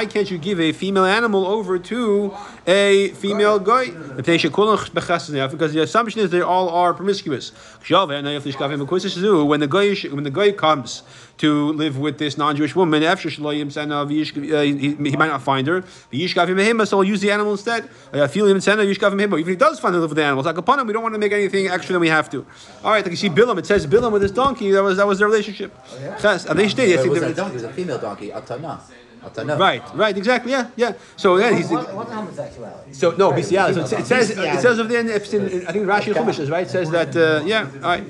can't 0.05 0.29
you 0.29 0.38
give 0.38 0.59
a 0.59 0.71
female 0.71 1.05
animal 1.05 1.48
over 1.48 1.79
to 1.79 2.33
a 2.67 3.09
female 3.09 3.57
guy? 3.57 3.89
Because 4.15 5.74
the 5.74 5.81
assumption 5.81 6.21
is 6.21 6.29
they 6.29 6.41
all 6.41 6.69
are 6.69 6.93
promiscuous. 6.93 7.51
When 7.89 9.59
the 9.59 9.67
guy 9.69 9.95
when 10.09 10.24
the 10.24 10.31
guy 10.31 10.51
comes 10.51 11.03
to 11.39 11.72
live 11.74 11.98
with 11.98 12.17
this 12.17 12.38
non-Jewish 12.38 12.75
woman, 12.75 13.03
uh, 13.03 13.15
he 13.15 14.96
might 15.17 15.27
not 15.27 15.41
find 15.41 15.67
her. 15.67 15.81
So 15.81 16.98
I'll 16.98 17.03
use 17.03 17.22
the 17.22 17.31
animal 17.31 17.53
instead. 17.53 17.89
Even 18.13 18.58
if 18.58 19.48
he 19.48 19.55
does 19.55 19.79
find 19.79 19.96
her 19.96 20.01
live 20.01 20.12
with 20.12 20.17
the 20.17 20.24
animals, 20.24 20.46
like 20.46 20.58
upon 20.58 20.79
him, 20.79 20.88
we 20.88 20.93
don't 20.93 21.03
want 21.03 21.15
to 21.15 21.19
make 21.19 21.31
anything 21.31 21.67
extra 21.67 21.93
than 21.93 22.01
we 22.01 22.10
have 22.10 22.29
to. 22.29 22.46
All 22.84 22.91
right, 22.91 23.03
like 23.03 23.12
you 23.12 23.17
see 23.17 23.29
Bilam, 23.29 23.58
it 23.58 23.65
says 23.65 23.88
Bilam 23.88 24.12
with 24.12 24.22
his 24.22 24.31
donkey. 24.31 24.72
That 24.72 24.84
was 24.84 24.98
that 24.98 25.08
was 25.08 25.19
their 25.19 25.27
relationship. 25.27 25.74
Oh, 25.75 25.98
yeah? 26.00 26.19
Yes, 26.22 26.46
and 26.46 26.60
they 26.60 26.69
stayed. 26.69 27.00
It 27.00 27.10
was 27.10 27.22
a 27.22 27.34
donkey. 27.34 27.51
It 27.51 27.55
was 27.55 27.63
a 27.63 27.74
female 27.74 27.98
donkey. 27.98 28.29
Atana. 28.29 29.60
Right, 29.60 29.84
right, 29.96 30.17
exactly, 30.17 30.51
yeah, 30.51 30.69
yeah. 30.77 30.93
So 31.17 31.38
yeah, 31.38 31.53
he's 31.53 31.69
what, 31.69 31.93
what 31.93 32.08
homosexuality? 32.08 32.93
So 32.93 33.12
no, 33.12 33.34
bestiality. 33.34 33.86
So 33.86 33.98
it, 33.98 34.01
it 34.01 34.05
says 34.05 34.29
it 34.31 34.62
says 34.62 34.79
of 34.79 34.88
the 34.88 34.98
end. 34.98 35.12
I 35.12 35.19
think 35.19 35.86
Rashi 35.86 36.13
Chumash 36.13 36.50
right. 36.50 36.65
It 36.65 36.69
says 36.69 36.89
that 36.91 37.15
uh, 37.15 37.43
yeah, 37.46 37.67
all 37.75 37.81
right. 37.81 38.03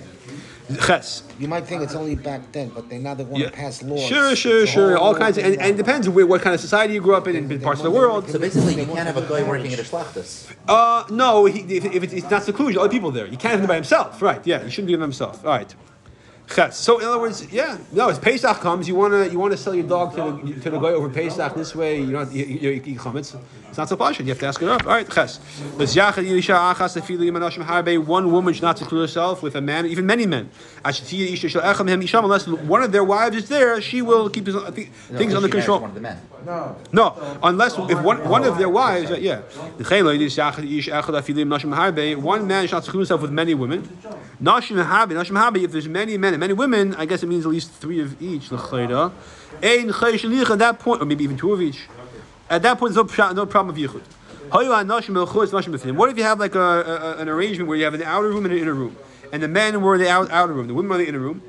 Ches. 0.86 1.24
You 1.40 1.48
might 1.48 1.66
think 1.66 1.82
it's 1.82 1.96
only 1.96 2.16
back 2.16 2.52
then, 2.52 2.70
but 2.70 2.90
they 2.90 2.98
now 2.98 3.14
they 3.14 3.24
want 3.24 3.38
yeah. 3.38 3.50
to 3.50 3.56
pass 3.56 3.82
laws. 3.82 4.04
Sure, 4.04 4.36
sure, 4.36 4.68
sure. 4.68 4.98
All 4.98 5.16
kinds 5.16 5.38
of, 5.38 5.46
and, 5.46 5.56
and 5.60 5.74
it 5.74 5.78
depends 5.78 6.08
where, 6.08 6.28
what 6.28 6.42
kind 6.42 6.54
of 6.54 6.62
society 6.62 6.94
you 6.94 7.02
grew 7.02 7.16
up 7.16 7.28
in, 7.28 7.36
in, 7.36 7.52
in 7.52 7.62
parts 7.62 7.80
of 7.80 7.86
the 7.86 7.92
world. 7.92 8.30
So 8.30 8.40
basically, 8.40 8.76
you 8.76 8.86
can't 8.86 9.08
have 9.08 9.18
a 9.18 9.28
guy 9.28 9.44
working 9.44 9.74
at 9.74 9.80
a 9.80 9.84
shlachtas. 9.84 10.54
Uh, 10.68 11.06
no, 11.10 11.46
he, 11.46 11.62
if, 11.76 11.86
if 11.86 12.04
it's, 12.04 12.14
it's 12.14 12.30
not 12.30 12.44
seclusion, 12.44 12.80
other 12.80 12.90
people 12.90 13.12
there. 13.12 13.26
You 13.26 13.38
can't 13.38 13.52
have 13.52 13.62
him 13.62 13.68
by 13.68 13.76
himself, 13.76 14.22
right? 14.22 14.46
Yeah, 14.46 14.64
you 14.64 14.70
shouldn't 14.70 14.88
be 14.88 14.94
him 14.94 15.02
himself. 15.02 15.46
All 15.46 15.52
right. 15.52 15.74
Ches. 16.54 16.78
So 16.78 17.00
in 17.00 17.06
other 17.06 17.20
words, 17.20 17.52
yeah, 17.52 17.78
no. 17.92 18.10
As 18.10 18.18
Pesach 18.18 18.60
comes, 18.60 18.88
you 18.88 18.96
wanna 18.96 19.28
you 19.28 19.38
wanna 19.38 19.58
sell 19.58 19.76
your 19.76 19.88
dog 19.88 20.16
to 20.16 20.44
the 20.46 20.62
to 20.62 20.70
the 20.72 20.80
guy 20.80 20.90
over 20.90 21.10
Pesach. 21.10 21.54
This 21.56 21.76
way, 21.76 22.02
you 22.02 22.12
don't 22.12 22.32
you, 22.32 22.46
you, 22.46 22.72
you 22.72 22.82
eat 22.86 22.98
chametz. 22.98 23.40
It's 23.70 23.78
not 23.78 23.88
so 23.88 23.96
posh. 23.96 24.20
You 24.20 24.26
have 24.26 24.40
to 24.40 24.48
ask 24.48 24.62
it 24.62 24.68
up. 24.68 24.84
All 24.86 24.94
right, 24.94 25.08
Ches. 25.10 25.40
Let's 25.78 25.96
yachad 25.96 26.26
yisha 26.26 26.56
achas 26.74 27.00
tefilu 27.00 27.20
yimanashim 27.30 27.64
harbe. 27.64 28.04
One 28.04 28.32
woman 28.32 28.54
should 28.54 28.64
not 28.64 28.78
seclude 28.80 29.02
herself 29.02 29.44
with 29.44 29.56
a 29.56 29.62
man, 29.62 29.86
even 29.86 30.06
many 30.08 30.26
men. 30.26 30.50
Ashtiya 30.84 31.32
isha 31.34 31.50
shel 31.50 31.62
echem 31.62 31.88
hem 31.88 32.02
isham. 32.02 32.24
Unless 32.24 32.48
one 32.48 32.82
of 32.82 32.92
their 32.92 33.04
wives 33.04 33.36
is 33.36 33.48
there, 33.48 33.80
she 33.82 34.02
will 34.02 34.30
keep 34.30 34.48
his, 34.48 34.56
uh, 34.56 34.72
th- 34.72 34.88
No, 35.12 35.18
things 35.18 35.32
she 35.32 35.36
under 35.36 35.48
marries 35.48 35.66
control. 35.66 35.80
One 35.82 35.90
of 35.90 35.96
the 35.96 36.02
men. 36.02 36.20
No. 36.46 36.76
No, 36.92 37.38
unless 37.44 37.78
if 37.78 38.02
one, 38.02 38.28
one 38.28 38.44
of 38.44 38.58
their 38.58 38.70
wives, 38.70 39.12
uh, 39.12 39.16
yeah. 39.16 39.42
One 42.16 42.48
man 42.48 42.68
shall 42.68 42.82
seclude 42.82 43.02
himself 43.02 43.22
with 43.22 43.32
many 43.32 43.54
women. 43.54 43.82
Nashim 44.42 44.84
habi, 44.84 45.14
nashim 45.14 45.38
habi. 45.38 45.64
If 45.64 45.72
there's 45.72 45.88
many 45.88 46.18
men 46.18 46.39
and 46.40 46.48
many 46.48 46.54
women, 46.54 46.96
I 46.96 47.06
guess 47.06 47.22
it 47.22 47.28
means 47.28 47.46
at 47.46 47.52
least 47.52 47.70
three 47.72 48.00
of 48.00 48.22
each. 48.22 48.50
l'chayda. 48.50 49.12
Ein 49.62 49.90
At 50.52 50.60
that 50.60 50.80
point, 50.80 51.02
or 51.02 51.06
maybe 51.06 51.26
even 51.26 51.36
two 51.36 51.52
of 51.52 51.62
each. 51.62 51.90
At 52.50 52.62
that 52.62 52.80
point, 52.80 52.96
there's 52.96 53.18
no, 53.18 53.32
no 53.34 53.46
problem 53.46 53.76
of 53.76 53.82
yichud. 53.82 54.02
What 55.96 56.10
if 56.10 56.18
you 56.18 56.24
have 56.24 56.40
like 56.40 56.56
a, 56.56 56.60
a, 56.60 57.18
an 57.18 57.28
arrangement 57.28 57.68
where 57.68 57.78
you 57.78 57.84
have 57.84 57.94
an 57.94 58.04
outer 58.04 58.30
room 58.30 58.46
and 58.46 58.54
an 58.54 58.60
inner 58.60 58.74
room? 58.74 58.96
And 59.34 59.44
the 59.44 59.50
men 59.50 59.82
were 59.82 59.96
in 59.96 60.02
the 60.02 60.10
out, 60.10 60.32
outer 60.32 60.54
room, 60.54 60.68
the 60.68 60.74
women 60.74 60.90
were 60.90 60.96
in 60.96 61.02
the 61.02 61.10
inner 61.10 61.20
room, 61.20 61.44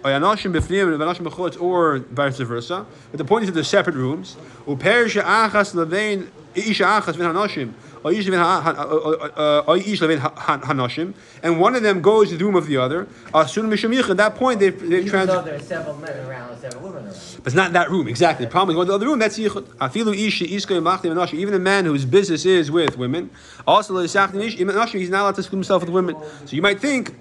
or 1.61 1.99
vice 1.99 2.39
versa. 2.39 2.85
But 3.13 3.19
the 3.19 3.25
point 3.25 3.45
is 3.45 3.49
that 3.49 3.55
they're 3.55 3.63
separate 3.63 3.95
rooms. 3.95 4.37
And 8.03 8.17
one 11.61 11.75
of 11.75 11.83
them 11.83 12.01
goes 12.01 12.31
to 12.31 12.37
the 12.37 12.45
room 12.45 12.57
of 12.57 12.67
the 12.67 12.79
other. 12.79 13.07
At 13.35 13.53
that 13.53 14.33
point, 14.37 14.61
they 14.61 14.71
they 14.71 14.99
Even 14.99 15.09
trans. 15.09 15.29
though 15.29 15.43
there 15.43 15.57
are 15.57 15.61
several 15.61 15.97
men 15.97 16.27
around 16.27 16.59
several 16.59 16.85
women 16.85 17.05
around. 17.05 17.17
But 17.37 17.47
it's 17.47 17.55
not 17.55 17.73
that 17.75 17.91
room 17.91 18.09
exactly. 18.09 18.47
The 18.47 18.51
problem 18.51 18.71
is 18.71 18.77
going 18.77 18.87
to 18.87 18.93
the 18.93 18.97
other 18.97 19.07
room. 19.07 19.19
That's 19.19 19.39
yichud. 19.39 19.65
Afilu 19.79 20.17
ish 20.17 20.41
iska 20.41 20.81
yimachtim 20.81 21.13
anashim. 21.15 21.35
Even 21.35 21.55
a 21.55 21.59
man 21.59 21.85
whose 21.85 22.05
business 22.05 22.45
is 22.47 22.71
with 22.71 22.97
women, 22.97 23.31
also 23.67 23.95
l'sachtim 23.95 24.43
ish 24.43 24.57
anashim. 24.57 24.99
He's 24.99 25.11
not 25.11 25.23
allowed 25.23 25.35
to 25.37 25.43
seclude 25.43 25.59
himself 25.59 25.83
with 25.83 25.91
women. 25.91 26.17
So 26.47 26.57
you 26.57 26.63
might 26.63 26.81
think. 26.81 27.15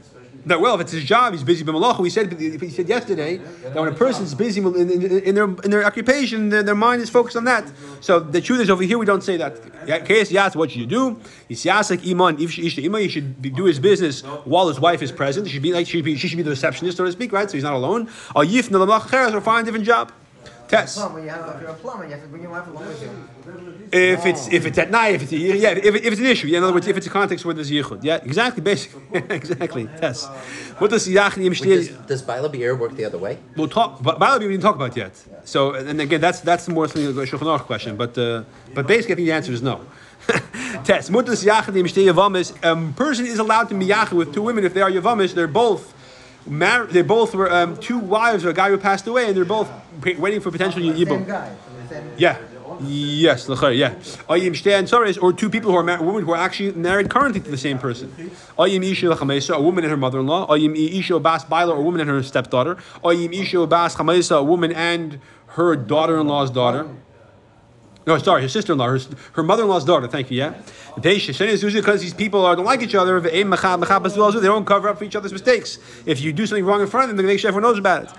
That 0.50 0.62
well, 0.62 0.74
if 0.74 0.82
it's 0.82 0.91
his 0.91 1.03
job, 1.03 1.34
he's 1.34 1.44
busy 1.44 1.63
b'malacha. 1.63 2.00
We 2.00 2.10
said 2.10 2.34
we 2.34 2.70
said 2.72 2.89
yesterday 2.89 3.38
that 3.38 3.75
when 3.75 3.88
a 3.88 3.96
person's 3.96 4.34
busy 4.34 4.62
in, 4.62 4.75
in, 4.75 5.20
in 5.29 5.36
their 5.36 5.44
in 5.46 5.70
their 5.70 5.86
occupation, 5.86 6.50
their, 6.50 6.63
their 6.63 6.74
mind 6.74 7.03
is 7.03 7.10
focused 7.12 7.38
on 7.38 7.44
that. 7.44 7.72
So 8.01 8.20
the 8.20 8.41
truth 8.41 8.62
is, 8.62 8.70
over 8.72 8.82
here 8.82 8.98
we 8.98 9.06
don't 9.06 9.24
say 9.24 9.38
that. 9.38 10.06
Case 10.06 10.32
yas, 10.32 10.56
what 10.56 10.72
should 10.72 10.82
you 10.82 10.88
do? 10.88 11.20
Yisyasak 11.51 12.03
iman 12.10 12.39
if 12.39 12.50
ishta 12.56 12.84
ima, 12.84 13.00
he 13.00 13.10
should 13.10 13.39
be, 13.39 13.51
do 13.51 13.65
his 13.65 13.79
business 13.79 14.22
while 14.44 14.68
his 14.68 14.79
wife 14.79 15.03
is 15.03 15.12
present. 15.12 15.46
He 15.46 15.53
should 15.53 15.62
be 15.62 15.72
like 15.72 15.86
she 15.86 16.00
should 16.00 16.06
be, 16.06 16.18
she 16.18 16.27
should 16.27 16.38
be 16.38 16.44
the 16.44 16.50
receptionist, 16.50 16.98
so 16.98 17.06
to 17.06 17.12
speak, 17.12 17.32
right? 17.32 17.48
So 17.48 17.56
he's 17.56 17.63
not 17.63 17.74
alone. 17.74 18.08
Or 18.36 18.44
yif 18.44 18.72
or 18.74 19.41
find 19.41 19.62
a 19.62 19.65
different 19.65 19.86
job. 19.86 20.12
Test. 20.70 20.98
Plumber, 20.98 21.20
you 21.20 21.30
have, 21.30 21.56
if 21.56 21.62
you're 21.62 21.72
a 21.72 21.74
plumber, 21.74 22.06
you 22.06 22.12
have 22.12 22.22
to 22.22 22.28
bring 22.28 22.44
your 22.44 22.52
wife 22.52 22.68
along 22.68 22.86
with 22.86 23.02
you. 23.02 23.10
If 23.92 24.24
it's 24.28 24.48
if 24.54 24.68
it's 24.68 24.78
at 24.78 24.92
night, 24.92 25.16
if 25.16 25.24
it's 25.24 25.32
a, 25.32 25.38
yeah, 25.38 25.70
if, 25.72 25.96
if 25.96 26.06
it's 26.06 26.20
an 26.20 26.28
issue, 26.28 26.46
yeah, 26.48 26.60
in 26.60 26.64
other 26.64 26.74
words, 26.74 26.88
if 26.88 26.96
it's 26.96 27.08
a 27.08 27.10
context 27.10 27.44
where 27.44 27.56
there's 27.56 27.72
yichud, 27.72 28.04
yeah, 28.04 28.18
exactly, 28.18 28.62
basically, 28.62 29.02
exactly. 29.36 29.90
Yes. 30.00 30.28
What 30.78 30.92
does 30.92 31.08
yachnim 31.08 31.60
Wait, 31.60 31.68
does, 31.68 31.90
does 32.06 32.22
Baila 32.22 32.50
Be'er 32.50 32.76
work 32.76 32.96
the 32.96 33.04
other 33.04 33.18
way? 33.18 33.40
We'll 33.56 33.68
talk, 33.68 34.04
but 34.04 34.20
by 34.20 34.38
the 34.38 34.46
we 34.46 34.52
didn't 34.52 34.62
talk 34.62 34.76
about 34.76 34.96
yet. 34.96 35.14
So, 35.44 35.74
and 35.74 36.00
again, 36.00 36.22
that's 36.22 36.42
that's 36.42 36.68
the 36.68 36.72
more 36.72 36.88
thing 36.88 37.08
of 37.08 37.16
the 37.16 37.24
Shulchan 37.24 37.50
Aruch 37.50 37.62
question. 37.62 37.98
But 37.98 38.16
uh, 38.16 38.44
but 38.76 38.86
basically, 38.86 39.14
I 39.14 39.16
think 39.16 39.26
the 39.26 39.32
answer 39.32 39.52
is 39.52 39.64
no. 39.64 39.82
Test. 40.84 41.12
Mutas 41.12 41.44
yachadim 41.44 41.86
shtei 41.86 42.06
yavamis. 42.14 42.54
A 42.62 42.94
person 42.94 43.26
is 43.26 43.40
allowed 43.40 43.70
to 43.70 43.76
miyachid 43.76 44.14
with 44.14 44.36
two 44.36 44.44
women 44.44 44.64
if 44.64 44.76
they 44.76 44.82
are 44.82 44.92
yavamis. 44.92 45.34
They're 45.34 45.48
both. 45.48 45.96
Mar- 46.48 46.86
they 46.86 47.01
both 47.01 47.36
were 47.36 47.51
um, 47.51 47.77
two 47.77 48.00
wives 48.00 48.43
of 48.43 48.51
a 48.51 48.53
guy 48.53 48.69
who 48.69 48.77
passed 48.77 49.05
away, 49.08 49.27
and 49.27 49.36
they're 49.36 49.46
both 49.46 49.69
waiting 50.17 50.39
for 50.39 50.51
potential 50.51 50.81
yibum. 50.81 51.27
Yeah. 52.17 52.38
Yes, 52.81 53.50
yeah. 53.50 53.96
Ayim 54.29 54.53
shtei 54.53 54.79
ansaris, 54.79 55.22
or 55.22 55.34
two 55.34 55.50
people 55.50 55.72
who 55.72 55.75
are 55.77 55.84
married, 55.84 56.05
women 56.05 56.24
who 56.24 56.31
are 56.31 56.38
actually 56.38 56.72
married 56.74 57.10
currently 57.10 57.41
to 57.41 57.51
the 57.51 57.58
same 57.58 57.77
person. 57.77 58.10
Ayim 58.58 58.84
isha 58.89 59.10
l'chamesa, 59.10 59.55
a 59.55 59.62
woman 59.62 59.84
and 59.84 59.91
her 59.91 59.98
mother-in-law. 59.98 60.48
Ayim 60.48 60.77
isha 60.77 61.19
bas 61.19 61.43
baila, 61.43 61.75
a 61.75 61.81
woman 61.81 62.00
and 62.00 62.10
her 62.10 62.24
stepdaughter. 62.24 62.75
Ayim 63.03 63.34
isha 63.34 63.67
bas 63.67 63.96
chamesa, 63.96 64.38
a 64.38 64.43
woman 64.43 64.72
and 64.72 65.19
her 65.48 65.75
daughter-in-law's 65.75 66.51
daughter. 66.51 66.88
No, 68.08 68.18
sorry, 68.18 68.41
her 68.41 68.50
sister-in-law, 68.50 68.88
her, 68.88 69.00
her 69.34 69.44
mother-in-law's 69.44 69.86
daughter. 69.86 70.08
Thank 70.08 70.32
you. 70.32 70.38
Yeah, 70.38 70.53
is 71.03 71.63
usually 71.63 71.82
because 71.82 72.01
these 72.01 72.13
people 72.13 72.46
are, 72.46 72.56
don't 72.56 72.65
like 72.65 72.82
each 72.82 72.96
other. 72.96 73.18
Eh, 73.18 73.44
they 73.44 74.48
don't 74.48 74.65
cover 74.65 74.89
up 74.89 74.98
for 74.98 75.03
each 75.03 75.15
other's 75.15 75.34
mistakes. 75.34 75.77
If 76.06 76.22
you 76.22 76.34
do 76.34 76.46
something 76.48 76.65
wrong 76.65 76.82
in 76.82 76.88
front 76.88 77.10
of 77.10 77.15
them, 77.15 77.25
they 77.25 77.32
make 77.32 77.39
sure 77.39 77.50
everyone 77.50 77.70
knows 77.70 77.77
about 77.77 78.03
it. 78.03 78.12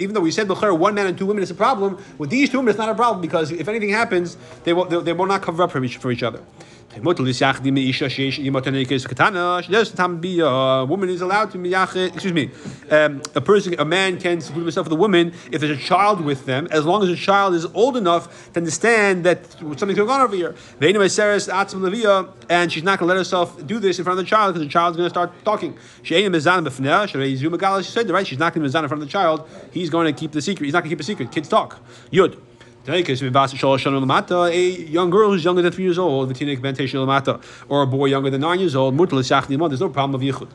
Even 0.00 0.14
though 0.14 0.20
we 0.20 0.30
said 0.30 0.48
one 0.48 0.94
man 0.94 1.06
and 1.06 1.18
two 1.18 1.26
women 1.26 1.42
is 1.42 1.50
a 1.50 1.54
problem, 1.54 1.98
with 2.18 2.30
these 2.30 2.50
two 2.50 2.58
women 2.58 2.70
it's 2.70 2.78
not 2.78 2.88
a 2.90 2.94
problem 2.94 3.20
because 3.20 3.50
if 3.50 3.66
anything 3.66 3.90
happens, 3.90 4.36
they 4.64 4.72
will 4.72 4.84
they, 4.84 5.00
they 5.00 5.12
will 5.12 5.26
not 5.26 5.42
cover 5.42 5.62
up 5.62 5.72
for 5.72 5.82
each 5.82 5.96
for 5.96 6.12
each 6.12 6.22
other. 6.22 6.42
Does 9.70 9.92
be 10.20 10.40
a 10.40 10.84
woman 10.84 11.08
is 11.08 11.20
allowed 11.20 11.50
to 11.52 11.58
miyachid. 11.58 12.14
Excuse 12.14 12.32
me, 12.32 12.50
um, 12.90 13.22
a 13.34 13.40
person, 13.40 13.74
a 13.78 13.84
man 13.84 14.18
can 14.18 14.40
seclude 14.40 14.64
himself 14.64 14.86
with 14.86 14.92
a 14.92 14.96
woman 14.96 15.32
if 15.52 15.60
there's 15.60 15.78
a 15.78 15.80
child 15.80 16.24
with 16.24 16.46
them, 16.46 16.66
as 16.70 16.84
long 16.84 17.02
as 17.02 17.08
the 17.08 17.16
child 17.16 17.54
is 17.54 17.66
old 17.66 17.96
enough 17.96 18.52
to 18.52 18.60
understand 18.60 19.24
that 19.24 19.50
something's 19.50 19.96
going 19.96 20.10
on 20.10 20.20
over 20.20 20.34
here. 20.34 20.54
And 22.50 22.72
she's 22.72 22.82
not 22.82 22.98
going 22.98 23.08
to 23.08 23.14
let 23.14 23.16
herself 23.16 23.66
do 23.66 23.78
this 23.78 23.98
in 23.98 24.04
front 24.04 24.18
of 24.18 24.24
the 24.24 24.28
child 24.28 24.54
because 24.54 24.66
the 24.66 24.72
child's 24.72 24.96
going 24.96 25.06
to 25.06 25.10
start 25.10 25.32
talking. 25.44 25.74
Right? 25.74 26.16
She's 28.26 28.38
not 28.38 28.54
going 28.54 28.64
to 28.64 28.66
be 28.66 28.66
in 28.66 28.88
front 28.88 28.92
of 28.92 29.00
the 29.00 29.06
child. 29.06 29.48
He's 29.70 29.90
going 29.90 30.12
to 30.12 30.18
keep 30.18 30.32
the 30.32 30.42
secret. 30.42 30.66
He's 30.66 30.72
not 30.72 30.80
going 30.80 30.90
to 30.90 30.96
keep 30.96 31.00
a 31.00 31.04
secret. 31.04 31.30
Kids 31.30 31.48
talk. 31.48 31.78
Yud. 32.12 32.40
A 32.86 33.00
young 34.88 35.10
girl 35.10 35.30
who's 35.30 35.44
younger 35.44 35.62
than 35.62 35.72
three 35.72 35.84
years 35.84 35.98
old, 35.98 36.40
or 37.68 37.82
a 37.82 37.86
boy 37.86 38.06
younger 38.06 38.30
than 38.30 38.40
nine 38.40 38.60
years 38.60 38.74
old, 38.74 38.98
there's 38.98 39.80
no 39.80 39.88
problem 39.90 40.14
of 40.14 40.22
yichud. 40.22 40.48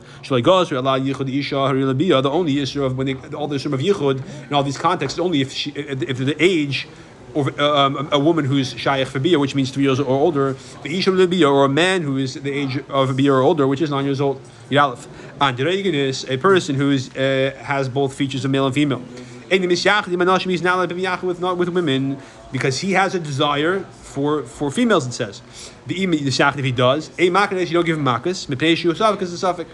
The 2.22 2.30
only 2.30 2.60
issue 2.60 2.84
of 2.84 2.96
when 2.96 3.06
they, 3.06 3.14
all 3.36 3.46
the 3.46 3.56
issue 3.56 3.72
of 3.72 3.80
yichud 3.80 4.48
in 4.48 4.54
all 4.54 4.62
these 4.62 4.78
contexts, 4.78 5.18
only 5.18 5.40
if 5.42 5.52
she, 5.52 5.70
if 5.70 6.18
the 6.18 6.36
age 6.40 6.88
or 7.34 7.60
um, 7.60 8.08
a 8.12 8.18
woman 8.18 8.44
who's 8.44 8.74
shayach 8.74 9.06
for 9.06 9.38
which 9.38 9.54
means 9.54 9.70
three 9.70 9.82
years 9.82 10.00
or 10.00 10.06
older, 10.06 10.56
or 10.84 11.64
a 11.64 11.68
man 11.68 12.02
who 12.02 12.16
is 12.16 12.34
the 12.34 12.52
age 12.52 12.78
of 12.88 13.16
bia 13.16 13.32
or 13.32 13.42
older, 13.42 13.66
which 13.66 13.82
is 13.82 13.90
nine 13.90 14.04
years 14.04 14.20
old. 14.20 14.40
Yalef. 14.70 15.06
And 15.40 15.58
is 15.60 16.24
a 16.30 16.36
person 16.36 16.76
who 16.76 16.92
is, 16.92 17.14
uh, 17.16 17.52
has 17.58 17.88
both 17.88 18.14
features 18.14 18.44
of 18.44 18.50
male 18.50 18.66
and 18.66 18.74
female. 18.74 19.02
He's 19.60 20.62
not 20.62 20.74
allowed 20.76 21.22
with 21.22 21.40
not 21.40 21.56
with 21.56 21.68
women 21.68 22.18
because 22.52 22.80
he 22.80 22.92
has 22.92 23.14
a 23.14 23.20
desire 23.20 23.80
for 23.80 24.42
for 24.44 24.70
females. 24.70 25.06
It 25.06 25.12
says 25.12 25.42
the 25.86 26.02
if 26.04 26.64
he 26.64 26.72
does 26.72 27.10
a 27.18 27.30
makas 27.30 27.66
you 27.66 27.74
don't 27.74 27.86
give 27.86 27.98
him 27.98 28.04
makas 28.04 28.48
because 28.48 29.32
a 29.32 29.36
suffix. 29.36 29.70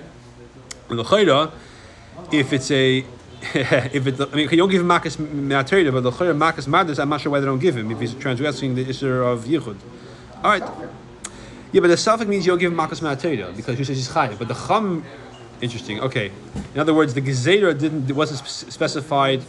If 2.32 2.52
it's 2.52 2.70
a 2.70 3.04
if 3.54 4.06
it, 4.06 4.20
I 4.20 4.34
mean, 4.34 4.50
you 4.50 4.56
don't 4.58 4.68
give 4.68 4.82
him 4.82 4.88
makas 4.88 5.18
me'atayda, 5.18 5.90
but 5.92 6.02
the 6.02 6.10
chayra 6.10 6.36
makas 6.36 6.66
madras, 6.68 6.98
I'm 6.98 7.08
not 7.08 7.22
sure 7.22 7.32
why 7.32 7.40
they 7.40 7.46
don't 7.46 7.58
give 7.58 7.74
him 7.74 7.90
if 7.90 7.98
he's 7.98 8.12
transgressing 8.14 8.74
the 8.74 8.84
issur 8.84 9.24
of 9.32 9.44
yichud. 9.44 9.78
All 10.44 10.50
right, 10.50 10.62
yeah, 11.72 11.80
but 11.80 11.88
the 11.88 11.96
suffix 11.96 12.28
means 12.28 12.44
you 12.44 12.52
don't 12.52 12.58
give 12.58 12.70
him 12.70 12.78
makas 12.78 13.00
me'atayda 13.00 13.56
because 13.56 13.78
he 13.78 13.84
says 13.84 13.96
he's 13.96 14.10
chayiv. 14.10 14.38
But 14.38 14.48
the 14.48 14.54
chum, 14.54 15.04
interesting. 15.62 16.00
Okay, 16.00 16.30
in 16.74 16.80
other 16.80 16.92
words, 16.92 17.14
the 17.14 17.22
gezerah 17.22 17.78
didn't 17.78 18.10
it 18.10 18.16
wasn't 18.16 18.46
specified 18.46 19.42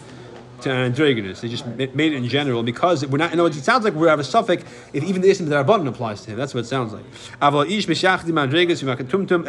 to 0.61 0.71
androgynous. 0.71 1.41
They 1.41 1.49
just 1.49 1.65
made 1.65 1.99
it 1.99 2.13
in 2.13 2.27
general 2.27 2.63
because 2.63 3.05
we're 3.05 3.17
not. 3.17 3.31
You 3.31 3.37
know, 3.37 3.45
it 3.45 3.53
sounds 3.53 3.83
like 3.83 3.93
we 3.95 4.07
have 4.07 4.19
a 4.19 4.23
suffix 4.23 4.63
if 4.93 5.03
even 5.03 5.21
the 5.21 5.29
ism 5.29 5.47
that 5.47 5.59
abundant 5.59 5.95
applies 5.95 6.21
to 6.21 6.31
him. 6.31 6.37
That's 6.37 6.53
what 6.53 6.61
it 6.61 6.67
sounds 6.67 6.93
like. 6.93 7.03
A 7.41 7.51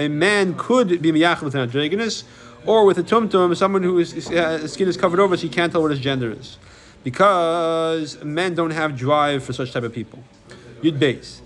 man 0.08 0.54
could 0.54 1.02
be 1.02 1.12
miyach 1.12 1.42
with 1.42 1.54
an 1.54 1.60
androgynous, 1.60 2.24
or 2.66 2.84
with 2.84 2.98
a 2.98 3.02
tumtum, 3.02 3.56
someone 3.56 3.82
whose 3.82 4.30
uh, 4.30 4.66
skin 4.68 4.88
is 4.88 4.96
covered 4.96 5.20
over, 5.20 5.36
so 5.36 5.42
he 5.42 5.48
can't 5.48 5.72
tell 5.72 5.82
what 5.82 5.90
his 5.90 6.00
gender 6.00 6.30
is, 6.30 6.58
because 7.04 8.22
men 8.22 8.54
don't 8.54 8.70
have 8.70 8.96
drive 8.96 9.42
for 9.44 9.52
such 9.52 9.72
type 9.72 9.82
of 9.82 9.92
people. 9.92 10.22
Yud 10.82 10.98
base. 10.98 11.42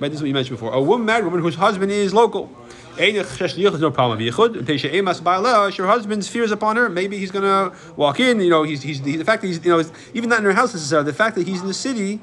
Right, 0.00 0.08
this 0.08 0.14
is 0.14 0.22
what 0.22 0.26
you 0.26 0.34
mentioned 0.34 0.56
before. 0.58 0.72
A 0.72 0.82
woman, 0.82 1.06
married 1.06 1.24
woman 1.24 1.40
whose 1.40 1.54
husband 1.54 1.92
is 1.92 2.12
local. 2.12 2.50
Your 5.78 5.86
husband's 5.86 6.28
fears 6.28 6.52
upon 6.52 6.76
her. 6.76 6.88
Maybe 6.88 7.18
he's 7.18 7.30
gonna 7.30 7.72
walk 7.96 8.20
in. 8.20 8.40
You 8.40 8.50
know, 8.50 8.62
he's, 8.62 8.82
he's 8.82 9.00
the 9.00 9.22
fact 9.24 9.42
that 9.42 9.48
he's 9.48 9.64
you 9.64 9.76
know 9.76 9.82
even 10.14 10.28
not 10.30 10.38
in 10.40 10.44
her 10.44 10.52
house 10.52 10.74
necessarily. 10.74 11.06
The 11.10 11.16
fact 11.16 11.36
that 11.36 11.46
he's 11.46 11.60
in 11.60 11.68
the 11.68 11.74
city. 11.74 12.20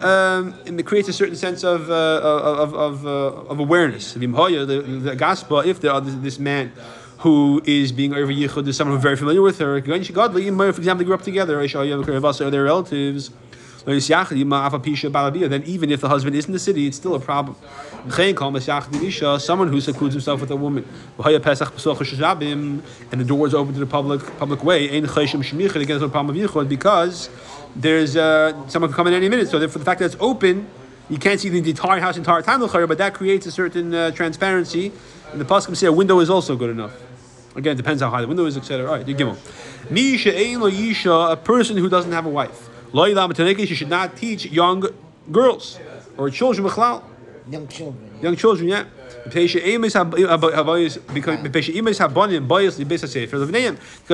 Um, 0.00 0.54
it 0.64 0.86
creates 0.86 1.08
a 1.08 1.12
certain 1.12 1.36
sense 1.36 1.64
of 1.64 1.90
uh, 1.90 1.94
of 1.94 2.74
of, 2.74 3.06
uh, 3.06 3.50
of 3.50 3.58
awareness. 3.58 4.14
The, 4.14 4.26
the 4.26 5.16
gospel, 5.16 5.60
if 5.60 5.80
there 5.80 5.92
are 5.92 6.00
this, 6.00 6.14
this 6.14 6.38
man 6.38 6.72
who 7.18 7.60
is 7.66 7.92
being 7.92 8.14
over 8.14 8.32
yichud 8.32 8.66
is 8.66 8.76
someone 8.76 8.96
who's 8.96 9.02
very 9.02 9.16
familiar 9.16 9.42
with 9.42 9.58
her. 9.58 9.82
For 9.82 9.94
example, 9.94 10.34
they 10.34 11.04
grew 11.04 11.14
up 11.14 11.22
together. 11.22 11.60
Or 11.60 12.50
their 12.50 12.64
relatives. 12.64 13.30
Then 13.84 15.62
even 15.66 15.90
if 15.90 16.00
the 16.00 16.08
husband 16.08 16.36
is 16.36 16.46
in 16.46 16.52
the 16.52 16.58
city, 16.58 16.86
it's 16.86 16.96
still 16.96 17.14
a 17.14 17.20
problem. 17.20 17.56
Someone 18.08 19.68
who 19.68 19.80
secludes 19.80 20.14
himself 20.14 20.40
with 20.40 20.50
a 20.50 20.56
woman, 20.56 20.84
and 21.18 23.20
the 23.20 23.24
door 23.24 23.46
is 23.46 23.54
open 23.54 23.74
to 23.74 23.80
the 23.80 23.86
public 23.86 24.38
public 24.38 24.64
way, 24.64 25.00
because 26.64 27.30
there's 27.76 28.16
uh, 28.16 28.68
someone 28.68 28.90
can 28.90 28.96
come 28.96 29.06
in 29.06 29.14
any 29.14 29.28
minute. 29.28 29.48
So 29.48 29.58
therefore, 29.58 29.78
the 29.78 29.84
fact 29.84 30.00
that 30.00 30.06
it's 30.06 30.16
open, 30.20 30.68
you 31.08 31.18
can't 31.18 31.40
see 31.40 31.48
the 31.48 31.58
entire 31.58 32.00
house 32.00 32.16
entire 32.16 32.42
time, 32.42 32.60
but 32.60 32.98
that 32.98 33.14
creates 33.14 33.46
a 33.46 33.50
certain 33.50 33.94
uh, 33.94 34.10
transparency. 34.10 34.92
And 35.32 35.40
the 35.40 35.44
pasuk 35.44 35.76
say 35.76 35.86
a 35.86 35.92
window 35.92 36.20
is 36.20 36.30
also 36.30 36.56
good 36.56 36.70
enough. 36.70 36.92
Again, 37.54 37.72
it 37.72 37.76
depends 37.76 38.02
how 38.02 38.10
high 38.10 38.20
the 38.20 38.28
window 38.28 38.46
is, 38.46 38.56
etc. 38.56 38.86
All 38.86 38.96
right, 38.96 39.06
you 39.06 39.14
give 39.14 39.28
him. 39.28 39.36
A 39.90 41.36
person 41.36 41.76
who 41.76 41.88
doesn't 41.88 42.12
have 42.12 42.26
a 42.26 42.28
wife. 42.28 42.69
You 42.92 43.66
should 43.76 43.88
not 43.88 44.16
teach 44.16 44.46
young 44.46 44.84
girls 45.30 45.78
or 46.16 46.30
children. 46.30 46.70
Young 47.50 47.66
children. 47.68 48.10
Young 48.22 48.36
children, 48.36 48.68
yeah. 48.68 48.84
Because 49.24 49.52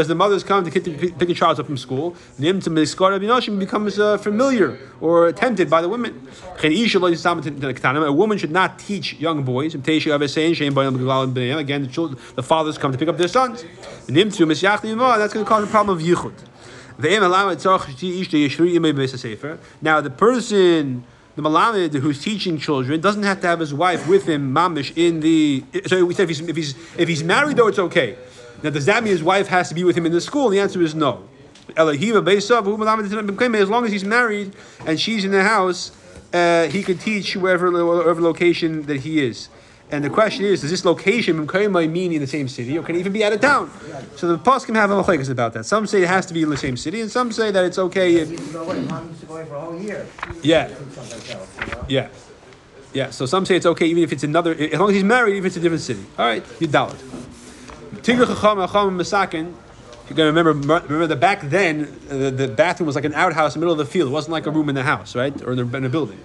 the 0.09 0.15
mothers 0.15 0.43
come 0.43 0.65
to 0.65 0.71
pick 0.71 1.19
the 1.19 1.35
child 1.35 1.61
up 1.61 1.67
from 1.67 1.77
school, 1.77 2.17
She 2.39 3.51
becomes 3.51 3.99
uh, 3.99 4.17
familiar 4.19 4.79
or 5.01 5.33
tempted 5.33 5.69
by 5.71 5.81
the 5.83 5.89
women. 5.89 6.29
A 6.63 8.13
woman 8.13 8.39
should 8.39 8.51
not 8.51 8.79
teach 8.79 9.15
young 9.15 9.43
boys. 9.45 9.75
Again, 9.75 9.93
the, 11.83 11.89
children, 11.93 12.19
the 12.35 12.43
fathers 12.43 12.79
come 12.79 12.93
to 12.93 12.99
pick 12.99 13.09
up 13.09 13.17
their 13.19 13.29
sons. 13.29 13.65
That's 14.09 14.15
going 14.15 14.39
to 14.39 15.45
cause 15.45 15.65
a 15.65 15.67
problem 15.67 15.97
of 15.97 16.03
yichud. 16.03 16.33
Now, 16.99 17.29
the 20.01 20.11
person 20.11 21.05
the 21.37 21.43
Malamed 21.43 21.95
who's 21.95 22.23
teaching 22.23 22.59
children 22.59 23.01
doesn't 23.01 23.23
have 23.23 23.41
to 23.43 23.47
have 23.47 23.61
his 23.61 23.75
wife 23.75 24.09
with 24.09 24.27
him, 24.27 24.55
mamish, 24.55 24.97
in 24.97 25.21
the. 25.21 25.63
So 25.87 26.05
we 26.05 26.15
said 26.15 26.25
if 26.25 26.31
he's, 26.31 26.41
if 26.41 26.57
he's, 26.57 26.75
if 26.99 27.09
he's 27.09 27.23
married, 27.23 27.59
though, 27.59 27.69
it's 27.69 27.79
okay. 27.79 28.17
Now, 28.63 28.71
does 28.71 28.87
that 28.87 29.05
mean 29.05 29.13
his 29.13 29.23
wife 29.23 29.49
has 29.49 29.69
to 29.69 29.75
be 29.75 29.85
with 29.85 29.97
him 29.97 30.07
in 30.07 30.13
the 30.13 30.21
school? 30.21 30.49
The 30.49 30.61
answer 30.61 30.81
is 30.81 30.95
no. 30.95 31.29
As 31.77 32.01
long 33.69 33.85
as 33.85 33.93
he's 33.93 34.05
married 34.05 34.55
and 34.87 34.99
she's 34.99 35.27
in 35.27 35.31
the 35.31 35.43
house, 35.43 35.93
uh, 36.33 36.69
he 36.69 36.83
can 36.83 36.97
teach 36.97 37.37
wherever, 37.37 37.71
wherever 37.71 38.23
location 38.23 38.87
that 38.87 39.01
he 39.01 39.23
is. 39.23 39.51
And 39.91 40.05
the 40.05 40.11
question 40.11 40.45
is, 40.45 40.63
does 40.63 40.71
this 40.71 40.85
location 40.85 41.47
mean 41.47 42.13
in 42.13 42.21
the 42.21 42.27
same 42.27 42.49
city, 42.49 42.77
or 42.77 42.83
can 42.83 42.97
it 42.97 42.99
even 42.99 43.13
be 43.13 43.23
out 43.23 43.33
of 43.33 43.41
town? 43.41 43.71
So 44.17 44.37
the 44.37 44.39
can 44.39 44.75
have 44.75 44.91
a 44.91 45.03
machlekes 45.03 45.31
about 45.31 45.53
that. 45.53 45.65
Some 45.65 45.87
say 45.87 46.03
it 46.03 46.09
has 46.09 46.27
to 46.27 46.35
be 46.35 46.43
in 46.43 46.51
the 46.51 46.57
same 46.57 46.77
city, 46.77 47.01
and 47.01 47.11
some 47.11 47.31
say 47.31 47.53
that 47.53 47.65
it's 47.65 47.79
okay 47.79 48.17
if. 48.17 48.29
Yeah. 50.43 50.75
Yeah. 51.89 52.09
Yeah. 52.93 53.11
So 53.11 53.27
some 53.27 53.47
say 53.47 53.55
it's 53.55 53.67
okay 53.67 53.87
even 53.87 54.03
if 54.03 54.13
it's 54.13 54.25
another, 54.25 54.55
as 54.55 54.79
long 54.79 54.89
as 54.89 54.97
he's 54.97 55.05
married, 55.05 55.37
even 55.37 55.45
if 55.45 55.47
it's 55.47 55.57
a 55.57 55.61
different 55.61 55.83
city. 55.83 56.05
All 56.19 56.27
right, 56.27 56.45
you 56.59 56.67
doubt 56.67 56.97
masakin. 58.97 59.53
You're 60.09 60.17
gonna 60.17 60.33
remember. 60.33 60.53
Remember 60.53 61.07
that 61.09 61.17
back 61.17 61.41
then, 61.43 61.99
uh, 62.09 62.17
the, 62.17 62.31
the 62.31 62.49
bathroom 62.49 62.87
was 62.87 62.95
like 62.95 63.05
an 63.05 63.15
outhouse 63.15 63.57
in 63.57 63.61
the 63.61 63.67
middle 63.67 63.81
of 63.81 63.85
the 63.85 63.93
field. 63.93 64.09
It 64.09 64.13
wasn't 64.13 64.33
like 64.33 64.47
a 64.47 64.53
room 64.53 64.69
in 64.69 64.77
the 64.77 64.85
house, 64.85 65.17
right, 65.17 65.35
or 65.43 65.53
in 65.53 65.59
a, 65.59 65.77
in 65.77 65.85
a 65.85 65.89
building. 65.89 66.21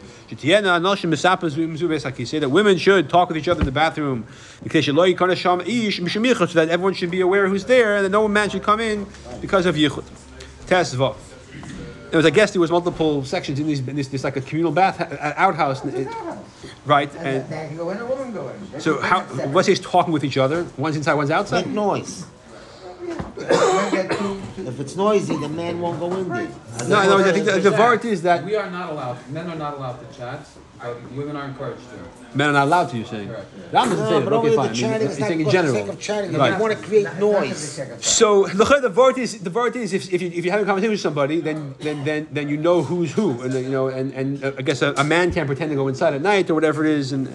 Say 2.25 2.39
that 2.39 2.49
women 2.49 2.77
should 2.77 3.09
talk 3.09 3.27
with 3.29 3.37
each 3.37 3.47
other 3.47 3.61
in 3.61 3.65
the 3.65 3.71
bathroom 3.71 4.25
because 4.63 4.85
so 4.85 4.93
that 4.93 6.69
everyone 6.69 6.93
should 6.93 7.11
be 7.11 7.21
aware 7.21 7.47
who's 7.47 7.65
there 7.65 7.97
and 7.97 8.05
that 8.05 8.09
no 8.09 8.27
man 8.27 8.49
should 8.49 8.63
come 8.63 8.79
in 8.79 9.05
because 9.41 9.65
of 9.65 9.75
yichud. 9.75 10.03
Tesvav. 10.67 11.15
There 12.11 12.17
was, 12.17 12.25
I 12.25 12.29
guess, 12.29 12.51
there 12.51 12.59
was 12.59 12.71
multiple 12.71 13.23
sections 13.23 13.59
in, 13.59 13.67
these, 13.67 13.79
in 13.79 13.95
this, 13.95 14.09
this 14.09 14.23
like 14.25 14.35
a 14.35 14.41
communal 14.41 14.73
bath 14.73 14.99
uh, 14.99 15.33
outhouse, 15.37 15.83
it, 15.85 16.07
right? 16.85 17.09
And, 17.15 17.79
so 18.81 18.99
how? 18.99 19.21
What's 19.47 19.67
he 19.67 19.75
talking 19.75 20.11
with 20.11 20.25
each 20.25 20.37
other? 20.37 20.67
One's 20.77 20.97
inside, 20.97 21.13
one's 21.13 21.31
outside. 21.31 21.65
Make 21.67 21.75
noise. 21.75 22.25
If 23.17 24.79
it's 24.79 24.95
noisy, 24.95 25.35
the 25.37 25.49
man 25.49 25.79
won't 25.79 25.99
go 25.99 26.11
in 26.15 26.29
there. 26.29 26.47
No, 26.87 27.03
no, 27.03 27.17
I 27.19 27.31
think 27.31 27.45
the, 27.45 27.59
the 27.59 27.69
vart 27.71 28.05
is 28.05 28.21
that 28.23 28.43
we 28.45 28.55
are 28.55 28.69
not 28.69 28.89
allowed. 28.91 29.17
Men 29.29 29.49
are 29.49 29.55
not 29.55 29.75
allowed 29.77 29.97
to 30.11 30.17
chat. 30.17 30.45
But 30.79 30.97
women 31.11 31.35
are 31.35 31.45
encouraged 31.45 31.83
to. 31.91 32.35
Men 32.37 32.49
are 32.49 32.53
not 32.53 32.63
allowed 32.65 32.89
to. 32.89 32.97
You're 32.97 33.05
saying. 33.05 33.27
Correct. 33.27 33.45
Ram 33.71 33.89
doesn't 33.89 33.99
No, 34.03 34.09
say 34.09 34.19
that. 34.19 34.23
but 34.25 34.33
Okay, 34.33 34.45
only 34.47 34.55
fine. 34.57 34.69
the 34.69 34.73
chatting 34.75 35.01
He's 35.07 35.11
is 35.11 35.19
not 35.19 35.27
saying 35.27 35.39
in 35.41 35.45
for 35.45 35.51
the 35.51 35.57
general. 35.57 35.73
sake 35.75 35.87
of 35.89 35.99
chatting. 35.99 36.33
Right. 36.33 36.53
You 36.53 36.59
want 36.59 36.73
to 36.79 36.83
create 36.87 37.13
noise. 37.19 37.81
So 37.99 38.47
the 38.47 38.65
the 38.81 38.89
vart 38.89 39.17
is 39.19 39.39
the 39.43 39.51
vart 39.51 39.75
is 39.75 39.93
if, 39.93 40.11
if 40.11 40.21
you 40.23 40.29
if 40.33 40.43
you 40.43 40.49
have 40.49 40.61
a 40.61 40.65
conversation 40.65 40.89
with 40.91 40.99
somebody, 41.01 41.39
then 41.39 41.75
then 41.81 42.03
then 42.03 42.27
then 42.31 42.49
you 42.49 42.57
know 42.57 42.81
who's 42.81 43.11
who, 43.11 43.39
and 43.43 43.53
you 43.53 43.69
know, 43.69 43.89
and 43.89 44.11
and 44.15 44.43
uh, 44.43 44.53
I 44.57 44.63
guess 44.63 44.81
a, 44.81 44.93
a 44.97 45.03
man 45.03 45.31
can't 45.31 45.45
pretend 45.45 45.69
to 45.69 45.75
go 45.75 45.87
inside 45.87 46.15
at 46.15 46.21
night 46.23 46.49
or 46.49 46.55
whatever 46.55 46.83
it 46.83 46.91
is, 46.97 47.11
and 47.11 47.27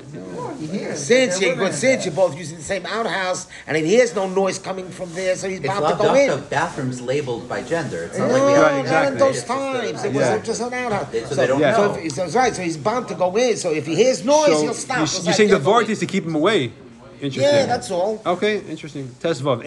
Since 0.94 1.40
you, 1.40 1.54
but 1.56 1.74
since 1.74 2.04
you're 2.04 2.14
both 2.14 2.36
using 2.36 2.56
the 2.58 2.62
same 2.62 2.86
outhouse, 2.86 3.46
and 3.66 3.76
he 3.76 3.84
hears 3.84 4.14
no 4.14 4.28
noise 4.28 4.58
coming 4.58 4.88
from 4.88 5.12
there, 5.14 5.36
so 5.36 5.48
he's 5.48 5.58
It's 5.58 5.66
bound 5.68 5.86
to 5.98 6.02
go 6.02 6.14
in. 6.14 6.30
dafka 6.30 6.50
bathrooms 6.50 7.00
labeled 7.00 7.48
by 7.48 7.62
gender. 7.62 8.04
It's 8.04 8.18
not 8.18 8.28
No, 8.28 8.34
like 8.34 8.46
we 8.46 8.52
have. 8.52 8.62
not 8.72 8.80
exactly. 8.80 9.12
in 9.12 9.18
those 9.18 9.36
It's 9.38 9.46
times. 9.46 10.04
It 10.04 10.12
Yeah. 10.12 10.36
was 10.36 10.46
just 10.46 10.60
an 10.62 10.74
outhouse. 10.74 11.28
So 11.28 11.34
they 11.34 11.46
don't 11.46 11.60
Yeah. 11.60 11.76
So, 11.76 11.94
if, 11.94 12.12
so, 12.12 12.26
right, 12.38 12.54
so 12.54 12.62
he's 12.62 12.76
bound 12.76 13.08
to 13.08 13.14
go 13.14 13.36
in. 13.36 13.56
So 13.56 13.70
if 13.72 13.86
he 13.86 13.94
hears 13.94 14.24
noise, 14.24 14.46
so 14.52 14.62
he'll 14.62 14.74
stop. 14.74 14.98
you, 14.98 15.02
It's 15.04 15.14
you're 15.18 15.24
like, 15.26 15.34
saying 15.36 15.50
the 15.50 15.56
he'll 15.56 15.64
go 15.64 15.70
vart 15.72 15.84
in. 15.86 15.90
is 15.92 15.98
to 16.00 16.06
keep 16.06 16.24
him 16.24 16.34
away. 16.34 16.72
Interesting. 17.20 17.54
Yeah, 17.54 17.64
that's 17.66 17.90
all. 17.90 18.20
Okay, 18.26 18.58
interesting. 18.68 19.10
Test 19.20 19.42
vav. 19.42 19.64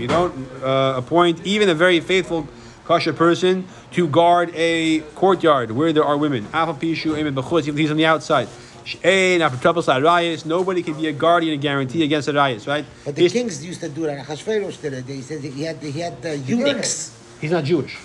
You 0.00 0.08
don't 0.08 0.34
uh, 0.64 0.94
appoint 0.96 1.40
even 1.44 1.68
a 1.68 1.74
very 1.74 2.00
faithful 2.00 2.48
kosher 2.84 3.12
person 3.12 3.66
to 3.92 4.08
guard 4.08 4.50
a 4.54 5.00
courtyard 5.14 5.70
where 5.70 5.92
there 5.92 6.04
are 6.04 6.16
women. 6.16 6.46
Even 6.52 7.76
he's 7.76 7.90
on 7.90 7.96
the 7.96 8.06
outside. 8.06 8.48
Nobody 10.44 10.82
can 10.82 10.94
be 10.94 11.06
a 11.06 11.12
guardian 11.12 11.52
and 11.54 11.62
guarantee 11.62 12.02
against 12.02 12.28
a 12.28 12.32
rayas, 12.32 12.66
right? 12.66 12.84
But 13.04 13.14
the 13.14 13.20
He's- 13.22 13.32
kings 13.32 13.64
used 13.64 13.80
to 13.80 13.88
do 13.88 14.02
that. 14.06 14.26
He 14.26 15.22
said 15.22 15.40
he 15.40 15.62
had 15.62 15.76
he 15.76 16.00
had 16.00 16.14
uh, 16.24 16.30
eunuchs. 16.30 17.16
He's 17.40 17.52
not 17.52 17.64
Jewish. 17.64 17.96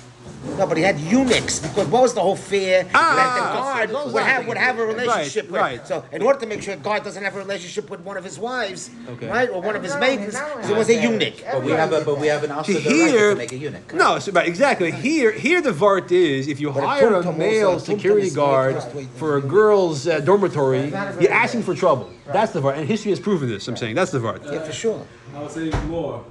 No, 0.58 0.66
but 0.66 0.78
he 0.78 0.84
had 0.84 1.00
eunuchs 1.00 1.60
because 1.60 1.88
what 1.88 2.02
was 2.04 2.14
the 2.14 2.22
whole 2.22 2.36
fear 2.36 2.86
Ah, 2.94 3.16
that 3.16 3.36
the 3.36 3.60
guard 3.60 3.90
those 3.90 4.14
would 4.14 4.24
have 4.24 4.48
would 4.48 4.58
have 4.58 4.80
a 4.80 4.86
relationship 4.86 5.52
Right, 5.52 5.74
with. 5.74 5.82
right. 5.82 5.88
So 5.88 6.04
in 6.12 6.22
order 6.22 6.40
to 6.40 6.46
make 6.48 6.62
sure 6.64 6.74
a 6.74 6.78
guard 6.78 7.04
doesn't 7.04 7.24
have 7.24 7.36
a 7.36 7.40
relationship 7.40 7.90
with 7.90 8.00
one 8.02 8.18
of 8.18 8.24
his 8.24 8.40
wives, 8.40 8.90
Okay. 9.10 9.28
right, 9.30 9.50
or 9.50 9.62
one 9.62 9.76
of 9.76 9.84
his 9.84 9.94
No, 9.94 10.00
maidens, 10.00 10.34
no, 10.34 10.48
so 10.64 10.74
it 10.74 10.78
was 10.78 10.90
a 10.90 10.96
eunuch. 10.96 11.44
But 11.52 11.64
we 11.64 11.72
have 11.74 11.92
a 11.94 12.02
but 12.02 12.18
we 12.20 12.28
have 12.28 12.44
an 12.44 12.50
See, 12.50 12.56
also 12.56 12.74
the 12.74 12.80
here, 12.80 13.28
right 13.30 13.34
to 13.34 13.36
make 13.38 13.52
a 13.52 13.58
eunuch. 13.58 13.94
no, 13.94 14.20
so, 14.20 14.32
right, 14.32 14.48
exactly. 14.48 14.92
Here, 14.92 15.32
here 15.32 15.62
the 15.62 15.72
vart 15.72 16.12
is 16.12 16.48
if 16.48 16.60
you 16.60 16.72
But 16.72 16.84
a 16.84 16.88
hire 16.88 17.14
a 17.16 17.24
tumtum 17.24 17.38
male 17.38 17.72
also, 17.72 17.94
security 17.94 18.30
guard 18.30 18.74
very 18.76 18.82
close 18.82 18.94
to 18.94 19.00
it. 19.00 19.08
for 19.20 19.38
a 19.38 19.42
girl's 19.42 20.08
uh, 20.08 20.20
dormitory, 20.22 20.90
not 20.90 21.22
you're 21.22 21.32
asking 21.32 21.64
for 21.64 21.76
trouble. 21.76 22.10
That's 22.34 22.52
the 22.54 22.62
vart, 22.62 22.78
and 22.78 22.88
history 22.88 23.12
has 23.12 23.20
proven 23.20 23.48
this. 23.50 23.68
I'm 23.68 23.78
saying 23.78 23.96
that's 23.96 24.12
the 24.12 24.20
vart. 24.20 24.44
Yeah, 24.52 24.64
for 24.64 24.72
sure. 24.74 25.06
I 25.36 25.42
would 25.42 25.52
say 25.52 25.70
more. 25.88 26.24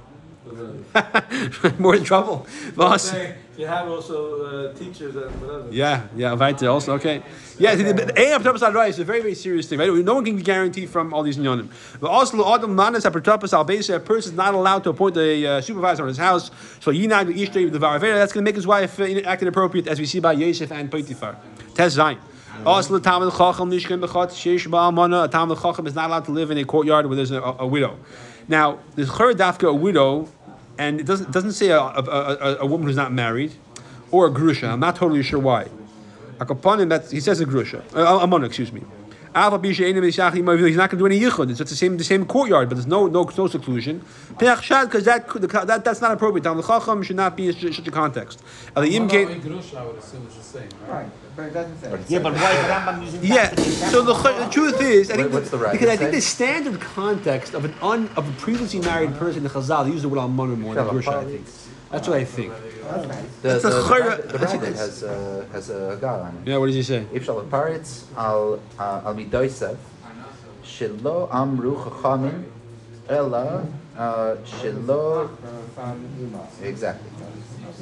More 1.77 1.95
in 1.95 2.03
trouble. 2.05 2.47
Boss. 2.75 3.13
You 3.57 3.65
have 3.65 3.89
also 3.89 4.69
uh, 4.69 4.73
teachers 4.73 5.15
and 5.15 5.41
whatever. 5.41 5.67
Yeah, 5.71 6.03
yeah, 6.15 6.33
weiter 6.33 6.69
also, 6.69 6.93
okay. 6.93 7.23
Yeah, 7.57 7.73
the- 7.73 7.85
the- 7.85 8.05
the 8.05 8.21
A 8.21 8.37
apotropos 8.37 8.61
al 8.61 8.81
is 8.81 8.99
a 8.99 9.03
very, 9.03 9.21
very 9.21 9.33
serious 9.33 9.67
thing, 9.67 9.79
right? 9.79 9.91
No 9.91 10.13
one 10.13 10.23
can 10.23 10.35
be 10.35 10.43
guaranteed 10.43 10.89
from 10.91 11.11
all 11.11 11.23
these 11.23 11.37
nyonim. 11.37 11.69
But 11.99 12.11
also, 12.11 12.53
Adam 12.53 12.75
manas 12.75 13.03
apotropos 13.03 13.51
al 13.53 13.95
a 13.95 13.99
person 13.99 14.33
is 14.33 14.37
not 14.37 14.53
allowed 14.53 14.83
to 14.83 14.91
appoint 14.91 15.17
a 15.17 15.45
uh, 15.47 15.61
supervisor 15.61 16.03
on 16.03 16.09
his 16.09 16.17
house. 16.17 16.51
So 16.81 16.91
yinag 16.91 17.33
ishtay 17.35 17.71
the 17.71 17.79
varavera, 17.79 18.13
that's 18.15 18.31
going 18.31 18.45
to 18.45 18.47
make 18.49 18.55
his 18.55 18.67
wife 18.67 18.99
uh, 18.99 19.05
act 19.25 19.41
inappropriate, 19.41 19.87
as 19.87 19.99
we 19.99 20.05
see 20.05 20.19
by 20.19 20.33
Yosef 20.33 20.71
and 20.71 20.91
Potiphar. 20.91 21.35
Test 21.73 21.97
Zayin. 21.97 22.19
Also, 22.65 22.93
the 22.93 22.99
Talmud 22.99 23.31
Chacham 23.33 23.71
Nishkin 23.71 24.03
Bechat 24.03 24.29
Sheish 24.29 24.67
Ba'almana. 24.67 25.25
A 25.25 25.27
Talmud 25.27 25.59
Chacham 25.59 25.87
is 25.87 25.95
not 25.95 26.09
allowed 26.09 26.25
to 26.25 26.31
live 26.31 26.51
in 26.51 26.57
a 26.59 26.63
courtyard 26.63 27.05
where 27.07 27.15
there's 27.15 27.31
a, 27.31 27.41
a, 27.41 27.55
a 27.59 27.67
widow. 27.67 27.97
Now, 28.47 28.79
there's 28.95 29.09
Chur 29.09 29.33
Dafka, 29.33 29.69
a 29.69 29.73
widow, 29.73 30.27
and 30.77 30.99
it 30.99 31.05
doesn't 31.05 31.31
doesn't 31.31 31.53
say 31.53 31.69
a, 31.69 31.79
a, 31.79 32.03
a, 32.03 32.57
a 32.61 32.65
woman 32.65 32.87
who's 32.87 32.95
not 32.95 33.11
married 33.11 33.53
or 34.11 34.27
a 34.27 34.29
grusha. 34.29 34.69
I'm 34.69 34.79
not 34.79 34.95
totally 34.95 35.23
sure 35.23 35.39
why. 35.39 35.67
A 36.39 36.45
Akapanim, 36.45 36.89
that 36.89 37.11
he 37.11 37.19
says 37.19 37.41
a 37.41 37.45
grusha, 37.45 37.83
uh, 37.95 38.19
a 38.21 38.27
mona, 38.27 38.45
excuse 38.45 38.71
me. 38.71 38.81
Alpha 39.37 39.59
Bisha 39.59 39.85
Einim 39.85 40.03
Yishach 40.03 40.33
He's 40.67 40.75
not 40.75 40.89
going 40.89 40.97
to 40.97 40.97
do 40.97 41.05
any 41.05 41.19
yichud. 41.19 41.51
It's 41.51 41.59
the 41.59 41.67
same 41.67 41.97
the 41.97 42.03
same 42.03 42.25
courtyard, 42.25 42.69
but 42.69 42.75
there's 42.75 42.87
no 42.87 43.05
no 43.05 43.29
no 43.37 43.47
seclusion. 43.47 44.01
Peach 44.39 44.69
because 44.69 45.05
that, 45.05 45.27
that 45.67 45.85
that's 45.85 46.01
not 46.01 46.11
appropriate. 46.11 46.43
Talmud 46.43 46.65
Chacham 46.65 47.03
should 47.03 47.15
not 47.17 47.37
be 47.37 47.47
in 47.47 47.53
such 47.53 47.75
such 47.75 47.87
a 47.87 47.91
context. 47.91 48.41
Well, 48.75 48.83
Gate- 48.85 49.27
no, 49.27 49.33
in 49.33 49.41
Grusha, 49.41 49.77
I 49.77 49.85
would 49.85 49.97
assume 49.97 50.25
it's 50.25 50.37
the 50.37 50.43
same, 50.43 50.69
right? 50.87 51.03
Right, 51.03 51.11
but 51.35 51.45
it 51.45 51.53
doesn't 51.53 51.79
say. 51.79 52.13
Yeah, 52.13 52.19
but 52.19 52.33
why 52.33 52.51
is 52.51 52.65
Rambam 52.65 53.03
using? 53.03 53.23
Yeah. 53.23 53.53
So 53.91 54.01
the, 54.01 54.13
the 54.13 54.49
truth 54.49 54.81
is, 54.81 55.11
I 55.11 55.17
think 55.17 55.27
Wait, 55.27 55.33
what's 55.33 55.51
the 55.51 55.57
because 55.57 55.89
I 55.89 55.97
think 55.97 56.11
the 56.11 56.21
standard 56.21 56.81
context 56.81 57.53
of 57.53 57.63
an 57.63 57.75
un, 57.83 58.09
of 58.17 58.27
a 58.27 58.31
previously 58.41 58.79
married 58.79 59.13
person 59.15 59.37
in 59.37 59.43
the 59.43 59.49
Chazal, 59.49 59.85
they 59.85 59.91
use 59.91 60.01
the 60.01 60.09
word 60.09 60.17
almana 60.17 60.57
more 60.57 60.73
than 60.73 60.83
Shalom. 60.83 60.95
grusha. 60.95 61.21
I 61.21 61.25
think 61.25 61.45
that's 61.91 62.07
what 62.07 62.17
I 62.17 62.25
think. 62.25 62.53
The, 62.53 63.23
That's 63.41 63.63
the, 63.63 63.69
a 63.69 63.83
chayra. 63.83 64.31
The, 64.31 64.37
the 64.37 64.47
has 64.77 65.03
uh, 65.03 65.45
has 65.51 65.69
a 65.69 65.97
guy 65.99 66.19
on 66.19 66.37
it. 66.37 66.47
Yeah, 66.49 66.57
what 66.57 66.67
did 66.67 66.75
he 66.75 66.83
say? 66.83 67.05
If 67.13 67.25
Ifshal 67.27 67.47
paritz 67.49 68.03
al 68.17 68.59
al 68.79 69.07
uh, 69.07 69.13
midoisev 69.13 69.77
shelo 70.63 71.29
amru 71.31 71.75
chachamim 71.75 72.45
ella 73.09 73.65
uh, 73.97 74.35
shelo. 74.43 75.29
Exactly. 76.61 77.09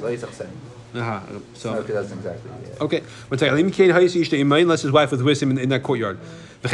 Lo 0.00 0.14
yitzachsen. 0.14 0.50
Uh-huh. 0.94 1.20
So 1.54 1.74
no, 1.74 1.82
that's 1.82 2.12
exactly. 2.12 2.50
Yeah. 2.62 2.84
Okay. 2.84 3.00
One 3.28 3.38
second. 3.38 3.58
Unless 3.58 4.82
his 4.82 4.92
wife 4.92 5.10
was 5.10 5.22
with 5.22 5.42
him 5.42 5.50
in, 5.50 5.58
in 5.58 5.68
that 5.70 5.82
courtyard. 5.82 6.18
The 6.62 6.68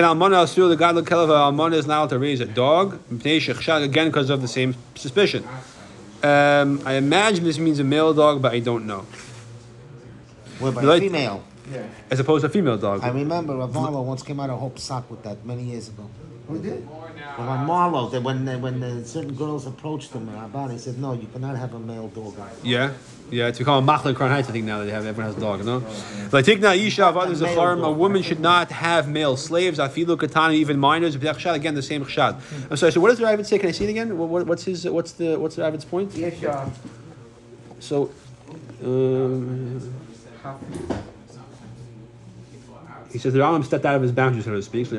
guy 0.78 1.76
is 1.76 1.86
now 1.86 2.06
to 2.06 2.18
raise 2.18 2.40
a 2.40 2.46
dog. 2.46 3.00
Again, 3.10 4.08
because 4.08 4.30
of 4.30 4.42
the 4.42 4.48
same 4.48 4.74
suspicion. 4.94 5.44
Um, 6.22 6.80
I 6.84 6.94
imagine 6.94 7.44
this 7.44 7.58
means 7.58 7.78
a 7.80 7.84
male 7.84 8.14
dog, 8.14 8.40
but 8.40 8.52
I 8.52 8.60
don't 8.60 8.86
know. 8.86 9.04
What 10.60 10.68
about 10.70 10.84
Like- 10.84 11.02
a 11.02 11.06
female? 11.06 11.42
As 12.10 12.20
opposed 12.20 12.42
to 12.42 12.46
a 12.48 12.50
female 12.50 12.76
dog. 12.76 13.02
I 13.02 13.08
remember 13.08 13.54
Ravalo 13.54 14.04
once 14.04 14.22
came 14.22 14.38
out 14.38 14.50
of 14.50 14.58
Hope 14.60 14.78
Sock 14.78 15.10
with 15.10 15.22
that 15.22 15.44
many 15.46 15.62
years 15.64 15.88
ago. 15.88 16.04
Who 16.48 16.58
did? 16.60 16.86
Well, 17.38 17.48
on 17.48 17.66
Marlowe, 17.66 18.08
that 18.10 18.22
when 18.22 18.44
when 18.60 18.82
uh, 18.82 19.04
certain 19.04 19.34
girls 19.34 19.66
approached 19.66 20.12
him 20.12 20.28
about 20.28 20.70
it, 20.70 20.74
he 20.74 20.78
said, 20.78 20.98
"No, 20.98 21.12
you 21.14 21.26
cannot 21.32 21.56
have 21.56 21.72
a 21.74 21.78
male 21.78 22.08
dog." 22.08 22.34
Yeah, 22.62 22.92
yeah. 23.30 23.46
It's 23.46 23.58
become 23.58 23.88
a 23.88 23.92
machler 23.92 24.14
Crown 24.14 24.30
Heights. 24.30 24.48
I 24.48 24.52
think 24.52 24.66
now 24.66 24.80
that 24.80 24.86
they 24.86 24.90
have 24.90 25.06
everyone 25.06 25.32
has 25.32 25.36
a 25.36 25.40
dog. 25.40 25.64
No, 25.64 25.82
like 26.32 26.44
take 26.44 26.60
now 26.60 26.72
isha 26.72 27.06
of 27.06 27.16
others 27.16 27.40
Male 27.40 27.56
zacharim. 27.56 27.86
A 27.86 27.90
woman 27.90 28.22
should 28.22 28.40
not 28.40 28.70
have 28.72 29.08
male 29.08 29.36
slaves. 29.36 29.78
Afilu 29.78 30.18
katana, 30.18 30.52
even 30.54 30.78
minors. 30.78 31.16
B'chshad, 31.16 31.54
Again, 31.54 31.74
the 31.74 31.82
same 31.82 32.04
chshad. 32.04 32.40
I'm 32.70 32.76
sorry. 32.76 32.92
So 32.92 33.00
what 33.00 33.08
does 33.10 33.18
the 33.18 33.24
Ravid 33.24 33.46
say? 33.46 33.58
Can 33.58 33.68
I 33.68 33.72
see 33.72 33.84
it 33.84 33.90
again? 33.90 34.18
What, 34.18 34.28
what- 34.28 34.46
what's 34.46 34.64
his? 34.64 34.84
What's 34.84 35.12
the? 35.12 35.36
What's 35.38 35.56
the 35.56 35.62
Ravid's 35.62 35.84
point? 35.84 36.12
Yes, 36.14 36.42
uh, 36.44 36.68
So. 37.80 38.10
Um, 38.84 39.80
he 43.12 43.18
says 43.18 43.32
the 43.34 43.40
Rambam 43.40 43.64
stepped 43.64 43.84
out 43.84 43.94
of 43.94 44.02
his 44.02 44.12
boundaries, 44.12 44.46
so 44.46 44.52
to 44.52 44.62
speak. 44.62 44.90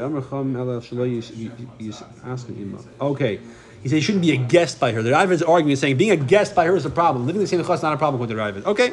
Okay. 3.02 3.40
He 3.82 3.90
said 3.90 3.96
he 3.96 4.02
shouldn't 4.02 4.22
be 4.22 4.32
a 4.32 4.38
guest 4.38 4.80
by 4.80 4.92
her. 4.94 5.02
The 5.02 5.10
Ravid 5.12 5.32
is 5.32 5.44
arguing, 5.44 5.76
saying 5.76 5.98
being 5.98 6.12
a 6.12 6.16
guest 6.16 6.56
by 6.56 6.66
her 6.66 6.76
is 6.76 6.86
a 6.86 6.90
problem. 6.90 7.26
Living 7.26 7.42
in 7.42 7.44
the 7.44 7.48
same 7.48 7.60
house 7.64 7.80
is 7.80 7.84
not 7.84 7.94
a 7.94 7.98
problem 7.98 8.22
with 8.22 8.30
the 8.30 8.36
Ravid. 8.36 8.66
Okay. 8.66 8.92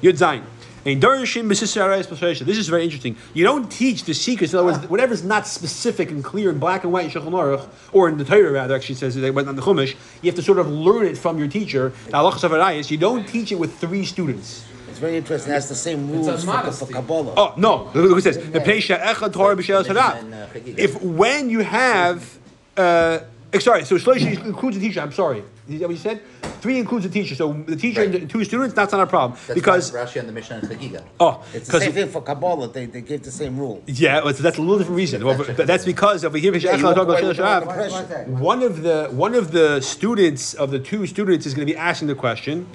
Yud 0.00 0.16
Zayin. 0.18 0.44
This 0.84 1.60
is 1.60 2.68
very 2.68 2.84
interesting. 2.84 3.16
You 3.34 3.44
don't 3.44 3.68
teach 3.68 4.04
the 4.04 4.14
secrets. 4.14 4.52
In 4.52 4.60
other 4.60 4.72
words, 4.72 4.88
whatever 4.88 5.12
is 5.12 5.24
not 5.24 5.46
specific 5.46 6.10
and 6.10 6.22
clear 6.22 6.50
in 6.50 6.58
black 6.58 6.84
and 6.84 6.92
white 6.92 7.04
in 7.06 7.10
Shulchan 7.10 7.32
Aruch, 7.32 7.68
or 7.92 8.08
in 8.08 8.16
the 8.16 8.24
Torah 8.24 8.52
rather, 8.52 8.76
actually 8.76 8.94
says 8.94 9.16
it 9.16 9.34
went 9.34 9.48
on 9.48 9.56
the 9.56 9.62
Chumash. 9.62 9.96
You 10.22 10.30
have 10.30 10.36
to 10.36 10.42
sort 10.42 10.58
of 10.58 10.68
learn 10.68 11.04
it 11.04 11.18
from 11.18 11.36
your 11.36 11.48
teacher. 11.48 11.92
You 12.06 12.96
don't 12.96 13.26
teach 13.26 13.50
it 13.52 13.58
with 13.58 13.76
three 13.78 14.04
students. 14.04 14.64
It's 14.98 15.04
very 15.04 15.16
interesting. 15.16 15.52
It 15.52 15.54
has 15.54 15.68
the 15.68 15.76
same 15.76 16.10
rules 16.10 16.40
for, 16.40 16.46
modesty. 16.48 16.86
for 16.86 16.92
Kabbalah. 16.92 17.34
Oh 17.36 17.54
no! 17.56 17.84
Look 17.94 18.10
what 18.10 18.18
it 18.18 18.22
says. 18.22 18.38
The 18.50 18.58
Pesha 18.58 19.00
Echad 19.00 19.32
Torah 19.32 19.54
B'Shel 19.54 19.86
Sarah. 19.86 20.16
And, 20.16 20.34
uh, 20.34 20.48
Chagiga. 20.48 20.76
If 20.76 21.00
when 21.00 21.50
you 21.50 21.60
have, 21.60 22.36
uh, 22.76 23.20
eh, 23.52 23.60
sorry, 23.60 23.84
so 23.84 23.94
Shlosh 23.94 24.44
includes 24.44 24.76
a 24.76 24.80
teacher. 24.80 25.00
I'm 25.00 25.12
sorry. 25.12 25.44
Is 25.68 25.78
that 25.78 25.86
what 25.86 25.92
you 25.94 26.00
said? 26.00 26.20
Three 26.60 26.80
includes 26.80 27.04
a 27.04 27.10
teacher. 27.10 27.36
So 27.36 27.52
the 27.52 27.76
teacher 27.76 28.02
and 28.02 28.12
the 28.12 28.26
two 28.26 28.42
students, 28.42 28.74
that's 28.74 28.90
not 28.90 29.02
a 29.02 29.06
problem 29.06 29.38
That's 29.46 29.54
because 29.60 29.92
why 29.92 30.00
Rashi 30.00 30.18
and 30.18 30.28
the 30.28 30.32
Mishnah 30.32 30.56
and 30.56 30.68
Chagiga. 30.68 31.04
oh, 31.20 31.44
It's 31.54 31.68
the 31.68 31.78
same 31.78 31.92
thing 31.92 32.08
for 32.08 32.20
Kabbalah. 32.20 32.66
They, 32.72 32.86
they 32.86 33.02
give 33.02 33.22
the 33.22 33.30
same 33.30 33.56
rule. 33.56 33.84
yeah, 33.86 34.24
well, 34.24 34.32
that's 34.34 34.58
a 34.58 34.60
little 34.60 34.78
different 34.78 34.96
reason. 34.96 35.24
Well, 35.24 35.38
but 35.38 35.64
that's 35.64 35.84
because 35.84 36.24
over 36.24 36.38
here, 36.38 36.50
Pesha 36.50 36.64
Yeah, 36.64 36.76
you 36.76 36.82
Echad 36.82 36.84
walk 36.84 36.94
Torah 36.96 37.06
away 37.06 37.20
B'Shel 37.20 37.28
with 37.28 37.36
the 37.36 37.42
Sarah, 37.44 37.66
wrong 37.66 37.76
what's 37.78 38.08
that? 38.08 38.28
one 38.28 38.62
of 38.64 38.82
the 38.82 39.08
one 39.12 39.34
of 39.36 39.52
the 39.52 39.80
students 39.80 40.54
of 40.54 40.72
the 40.72 40.80
two 40.80 41.06
students 41.06 41.46
is 41.46 41.54
going 41.54 41.68
to 41.68 41.72
be 41.72 41.78
asking 41.78 42.08
the 42.08 42.16
question. 42.16 42.66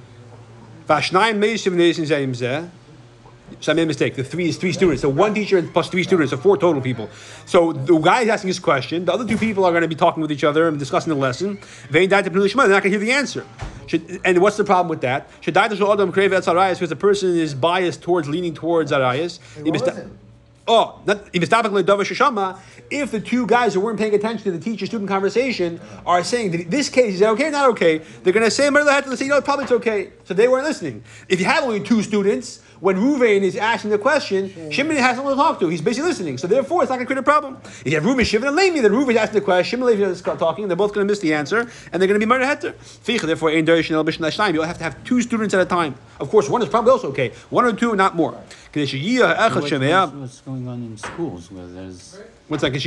Vashnayim 0.87 1.39
Meisiv 1.39 1.73
Neisin 1.73 2.05
Zayim 2.05 2.31
Zeh. 2.31 2.69
So 3.59 3.71
I 3.71 3.75
made 3.75 3.83
a 3.83 3.85
mistake. 3.85 4.15
The 4.15 4.23
three 4.23 4.49
is 4.49 4.57
three 4.57 4.71
students. 4.71 5.01
So 5.01 5.09
one 5.09 5.33
teacher 5.33 5.61
plus 5.61 5.89
three 5.89 6.03
students, 6.03 6.31
so 6.31 6.37
four 6.37 6.57
total 6.57 6.81
people. 6.81 7.09
So 7.45 7.71
the 7.71 7.97
guy 7.97 8.21
is 8.21 8.29
asking 8.29 8.47
his 8.47 8.59
question. 8.59 9.05
The 9.05 9.13
other 9.13 9.27
two 9.27 9.37
people 9.37 9.63
are 9.65 9.71
going 9.71 9.83
to 9.83 9.87
be 9.87 9.95
talking 9.95 10.21
with 10.21 10.31
each 10.31 10.43
other 10.43 10.67
and 10.67 10.79
discussing 10.79 11.09
the 11.13 11.19
lesson. 11.19 11.59
Vein 11.89 12.09
died 12.09 12.25
to 12.25 12.29
They're 12.29 12.39
not 12.41 12.83
going 12.83 12.83
to 12.83 12.89
hear 12.89 12.99
the 12.99 13.11
answer. 13.11 13.45
Should, 13.85 14.21
and 14.25 14.39
what's 14.39 14.57
the 14.57 14.63
problem 14.63 14.89
with 14.89 15.01
that? 15.01 15.29
Should 15.41 15.53
die 15.53 15.67
to 15.67 15.91
Adam 15.91 16.11
crave 16.11 16.31
Arayas 16.31 16.75
because 16.75 16.89
the 16.89 16.95
person 16.95 17.35
is 17.37 17.53
biased 17.53 18.01
towards 18.01 18.27
leaning 18.27 18.53
towards 18.53 18.91
Arayas. 18.91 19.39
Oh, 20.65 21.01
if 21.05 21.49
if 22.89 23.11
the 23.11 23.19
two 23.19 23.45
guys 23.45 23.73
who 23.73 23.81
weren't 23.81 23.99
paying 23.99 24.13
attention 24.13 24.45
to 24.45 24.51
the 24.51 24.59
teacher-student 24.59 25.09
conversation 25.09 25.81
are 26.05 26.23
saying 26.23 26.51
that 26.51 26.71
this 26.71 26.87
case 26.87 27.15
is 27.15 27.19
that 27.19 27.29
okay, 27.31 27.49
not 27.49 27.69
okay, 27.71 27.97
they're 28.23 28.31
going 28.31 28.45
to 28.45 28.51
say, 28.51 28.69
they 28.69 28.79
have 28.79 29.03
to 29.03 29.17
say, 29.17 29.25
you 29.25 29.31
know, 29.31 29.41
probably 29.41 29.63
it's 29.63 29.73
okay. 29.73 30.13
So 30.23 30.33
they 30.33 30.47
weren't 30.47 30.65
listening. 30.65 31.03
If 31.27 31.39
you 31.39 31.45
have 31.47 31.65
only 31.65 31.81
two 31.81 32.01
students, 32.01 32.61
when 32.83 32.97
Ruvain 32.97 33.43
is 33.43 33.55
asking 33.55 33.91
the 33.91 33.97
question, 33.97 34.69
Shimon 34.69 34.97
has 34.97 35.15
someone 35.15 35.37
to 35.37 35.41
talk 35.41 35.57
to. 35.61 35.69
He's 35.69 35.81
basically 35.81 36.09
listening. 36.09 36.37
So 36.37 36.47
therefore, 36.47 36.83
it's 36.83 36.89
not 36.89 36.97
going 36.97 37.07
to 37.07 37.13
create 37.13 37.19
a 37.19 37.23
problem. 37.23 37.57
If 37.63 37.87
you 37.87 37.93
have 37.93 38.03
Ruvain, 38.03 38.25
Shimon, 38.25 38.49
and 38.49 38.57
Levi, 38.57 38.81
then 38.81 38.91
Ruvain 38.91 39.11
is 39.11 39.15
asking 39.15 39.35
the 39.35 39.45
question, 39.45 39.79
Shimon 39.79 39.87
and 39.87 39.99
Levi 40.01 40.11
is 40.11 40.21
talking, 40.21 40.67
they're 40.67 40.75
both 40.75 40.93
going 40.93 41.07
to 41.07 41.09
miss 41.09 41.19
the 41.19 41.33
answer, 41.33 41.61
and 41.93 42.01
they're 42.01 42.09
going 42.09 42.19
to 42.19 42.25
be 42.25 42.29
murder 42.29 42.43
heter. 42.43 42.73
Ficha, 42.73 43.21
therefore, 43.21 43.51
in 43.51 43.65
derish 43.65 43.87
and 43.87 43.95
elbish 43.95 44.19
nashnaim. 44.19 44.53
You'll 44.53 44.65
have 44.65 44.79
to 44.79 44.83
have 44.83 45.01
two 45.05 45.21
students 45.21 45.53
at 45.53 45.61
a 45.61 45.65
time. 45.65 45.95
Of 46.19 46.29
course, 46.29 46.49
one 46.49 46.61
is 46.61 46.67
probably 46.67 46.91
also 46.91 47.07
okay. 47.11 47.29
One 47.49 47.63
or 47.63 47.71
two, 47.71 47.95
not 47.95 48.17
more. 48.17 48.33
Kedei 48.73 48.83
sheyiyah 48.83 49.37
echad 49.37 49.61
What- 49.61 49.71
shemeah. 49.71 50.13
What's 50.19 50.41
going 50.41 50.67
on 50.67 50.83
in 50.83 50.97
schools 50.97 51.49
where 51.51 51.67
there's 51.67 52.19
What's 52.53 52.61
like 52.61 52.73
because 52.73 52.83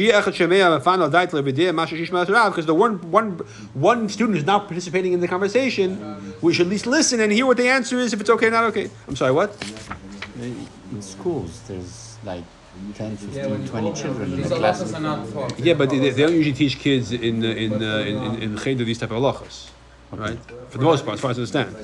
the 2.66 2.74
one 2.74 3.11
one 3.11 3.31
one 3.74 4.09
student 4.09 4.38
is 4.38 4.44
not 4.44 4.68
participating 4.68 5.12
in 5.12 5.18
the 5.18 5.26
conversation, 5.26 5.98
we 6.40 6.55
should 6.55 6.68
at 6.68 6.70
least 6.70 6.87
listen 6.87 7.20
and 7.20 7.33
hear 7.33 7.46
what 7.46 7.57
the 7.57 7.68
answer 7.68 7.98
is 7.98 8.12
if 8.12 8.20
it's 8.20 8.31
okay 8.31 8.46
or 8.46 8.52
not 8.52 8.62
okay. 8.70 8.88
I'm 9.09 9.16
sorry, 9.16 9.33
what? 9.33 9.50
in 10.40 11.02
schools 11.02 11.62
there's 11.66 12.16
like 12.24 12.44
10, 12.94 13.16
15, 13.16 13.35
Yeah, 13.35 13.66
20 13.66 13.92
children 13.94 14.33
in 14.33 14.37
These 14.37 14.50
the 14.50 14.57
class. 14.57 14.83
halachas 14.83 14.96
are 14.96 15.00
not 15.00 15.33
taught. 15.33 15.59
Yeah, 15.59 15.74
but 15.74 15.90
they, 15.90 15.98
they 15.98 16.22
don't 16.22 16.33
usually 16.33 16.55
teach 16.55 16.79
kids 16.79 17.11
in 17.11 17.44
uh, 17.44 17.48
in 17.48 17.83
uh, 17.83 18.11
in 18.11 18.22
in, 18.22 18.42
in 18.42 18.59
cheder 18.59 18.85
these 18.85 18.98
type 18.98 19.11
of 19.11 19.16
halachas, 19.16 19.70
right? 20.12 20.38
For 20.71 20.79
the 20.79 20.85
most 20.85 21.05
part, 21.05 21.14
as 21.14 21.21
far 21.21 21.31
as 21.33 21.38
I 21.38 21.40
understand. 21.42 21.77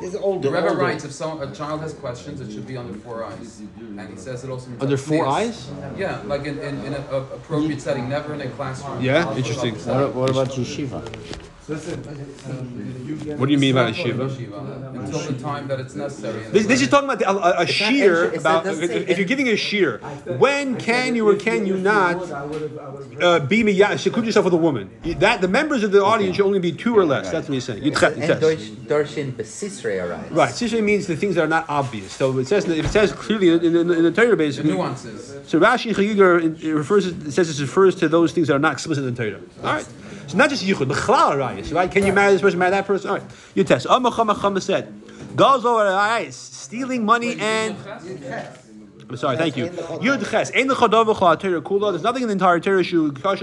It's 0.00 0.14
older. 0.16 0.48
The 0.48 0.54
Rebbe 0.54 0.68
older. 0.70 0.80
writes 0.80 1.04
if 1.04 1.12
some, 1.12 1.40
a 1.40 1.52
child 1.54 1.80
has 1.82 1.94
questions, 1.94 2.40
it 2.40 2.52
should 2.52 2.66
be 2.66 2.76
under 2.76 2.94
four 2.98 3.24
eyes. 3.24 3.60
And 3.78 4.08
he 4.10 4.16
says 4.16 4.44
it 4.44 4.50
also 4.50 4.70
Under 4.80 4.96
four 4.96 5.24
Tzadnius. 5.24 5.32
eyes? 5.32 5.70
Yeah, 5.96 6.22
like 6.26 6.44
in, 6.44 6.58
in, 6.58 6.84
in 6.84 6.94
an 6.94 7.04
appropriate 7.10 7.80
setting, 7.80 8.08
never 8.08 8.34
in 8.34 8.40
a 8.40 8.48
classroom. 8.50 9.00
Yeah, 9.00 9.34
interesting. 9.36 9.74
What, 9.74 10.14
what 10.14 10.30
about 10.30 10.48
yeshiva? 10.48 11.02
What 11.66 13.46
do 13.46 13.52
you 13.52 13.58
mean 13.58 13.74
by 13.74 13.88
a 13.88 13.90
not 13.90 13.96
called 13.96 14.30
yeshiva? 14.30 14.94
Until 14.94 15.18
the 15.18 15.42
time 15.42 15.66
that 15.66 15.80
it's 15.80 15.96
necessary. 15.96 16.44
This, 16.50 16.66
this 16.66 16.80
is 16.80 16.88
talking 16.88 17.08
about 17.10 17.18
the, 17.18 17.28
a, 17.28 17.62
a 17.62 17.66
shear 17.66 18.32
about 18.34 18.64
not- 18.66 18.76
if 18.78 19.18
you're 19.18 19.26
giving 19.26 19.48
a 19.48 19.56
shear. 19.56 19.98
When 20.38 20.76
can 20.76 21.16
you 21.16 21.28
or 21.28 21.34
can 21.34 21.66
you 21.66 21.76
not 21.76 22.16
uh, 23.20 23.40
be 23.40 23.64
miyah 23.64 23.98
seclude 23.98 24.26
yourself 24.26 24.44
with 24.44 24.54
a 24.54 24.58
woman? 24.58 24.90
That 25.18 25.40
the 25.40 25.48
members 25.48 25.82
of 25.82 25.90
the 25.90 26.04
audience 26.04 26.36
should 26.36 26.46
only 26.46 26.60
be 26.60 26.70
two 26.70 26.96
or 26.96 27.04
less. 27.04 27.32
That's 27.32 27.48
what 27.48 27.54
he's 27.54 27.64
saying. 27.64 27.82
Yudchet, 27.82 28.12
it 28.12 28.30
And 28.30 28.40
says. 28.40 28.70
Dorshin 28.86 29.36
Besisre 29.36 29.98
arise. 29.98 30.30
Right, 30.30 30.52
Sishay 30.52 30.82
means 30.84 31.08
the 31.08 31.16
things 31.16 31.34
that 31.34 31.42
are 31.42 31.48
not 31.48 31.66
obvious. 31.68 32.12
So 32.12 32.38
it 32.38 32.46
says 32.46 32.68
if 32.68 32.84
it 32.84 32.88
says 32.90 33.10
clearly 33.10 33.48
in, 33.48 33.64
in, 33.64 33.90
in 33.90 34.02
the 34.04 34.12
Torah 34.12 34.36
The 34.36 34.62
nuances. 34.62 35.36
So 35.48 35.58
Rashi 35.58 35.92
Chagigar 35.92 36.62
it 36.62 36.74
refers 36.74 37.06
it 37.06 37.32
says 37.32 37.48
this 37.48 37.60
refers 37.60 37.96
to 37.96 38.08
those 38.08 38.32
things 38.32 38.46
that 38.46 38.54
are 38.54 38.60
not 38.60 38.74
explicit 38.74 39.04
in 39.04 39.14
the 39.14 39.30
Torah. 39.30 39.40
All 39.64 39.74
right. 39.74 39.86
So 40.28 40.36
not 40.36 40.50
just 40.50 40.64
yichud, 40.64 40.88
but 40.88 40.96
chalal 40.96 41.36
right? 41.72 41.90
Can 41.90 42.06
you 42.06 42.12
marry 42.12 42.32
this 42.32 42.42
person, 42.42 42.58
marry 42.58 42.70
that 42.70 42.86
person? 42.86 43.10
All 43.10 43.18
right. 43.18 43.26
You 43.54 43.64
test. 43.64 43.86
Amacham 43.86 44.34
Acham 44.34 44.60
said, 44.60 44.92
goes 45.34 45.64
over 45.64 45.84
rayis, 45.84 46.32
stealing 46.32 47.04
money 47.04 47.36
and. 47.38 47.76
I'm 49.08 49.16
sorry, 49.16 49.36
thank 49.36 49.56
you. 49.56 49.66
Yud 49.66 50.28
Ches. 50.28 50.50
Kula. 50.50 51.92
There's 51.92 52.02
nothing 52.02 52.22
in 52.22 52.28
the 52.28 52.32
entire 52.32 52.58
Torah 52.58 52.82
shu 52.82 53.12
that's 53.12 53.38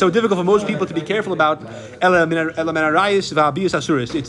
so 0.00 0.08
difficult 0.08 0.38
for 0.38 0.44
most 0.44 0.66
people 0.66 0.86
to 0.86 0.94
be 0.94 1.02
careful 1.02 1.34
about. 1.34 1.60
It's 1.62 2.00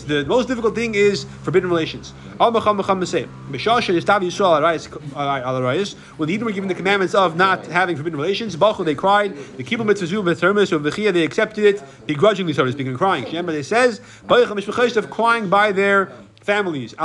the 0.03 0.25
most 0.27 0.47
difficult 0.49 0.75
thing 0.75 0.95
is 0.95 1.23
forbidden 1.43 1.69
relations. 1.69 2.11
When 2.37 2.53
the 2.53 2.59
Edom 6.33 6.45
were 6.45 6.51
given 6.51 6.67
the 6.67 6.75
commandments 6.75 7.15
of 7.15 7.37
not 7.37 7.65
having 7.67 7.95
forbidden 7.95 8.19
relations, 8.19 8.57
bachu 8.57 8.83
they 8.83 8.95
cried. 8.95 9.37
The 9.55 9.63
kibbutz 9.63 10.23
mitzvah 10.25 11.11
they 11.11 11.23
accepted 11.23 11.63
it 11.63 11.81
begrudgingly, 12.05 12.51
so 12.51 12.65
to 12.65 12.71
speak, 12.73 12.87
and 12.87 12.97
crying. 12.97 13.23
Remember, 13.25 13.53
it 13.53 13.65
says 13.65 14.01
crying 15.09 15.49
by 15.49 15.71
their 15.71 16.11
families. 16.49 16.95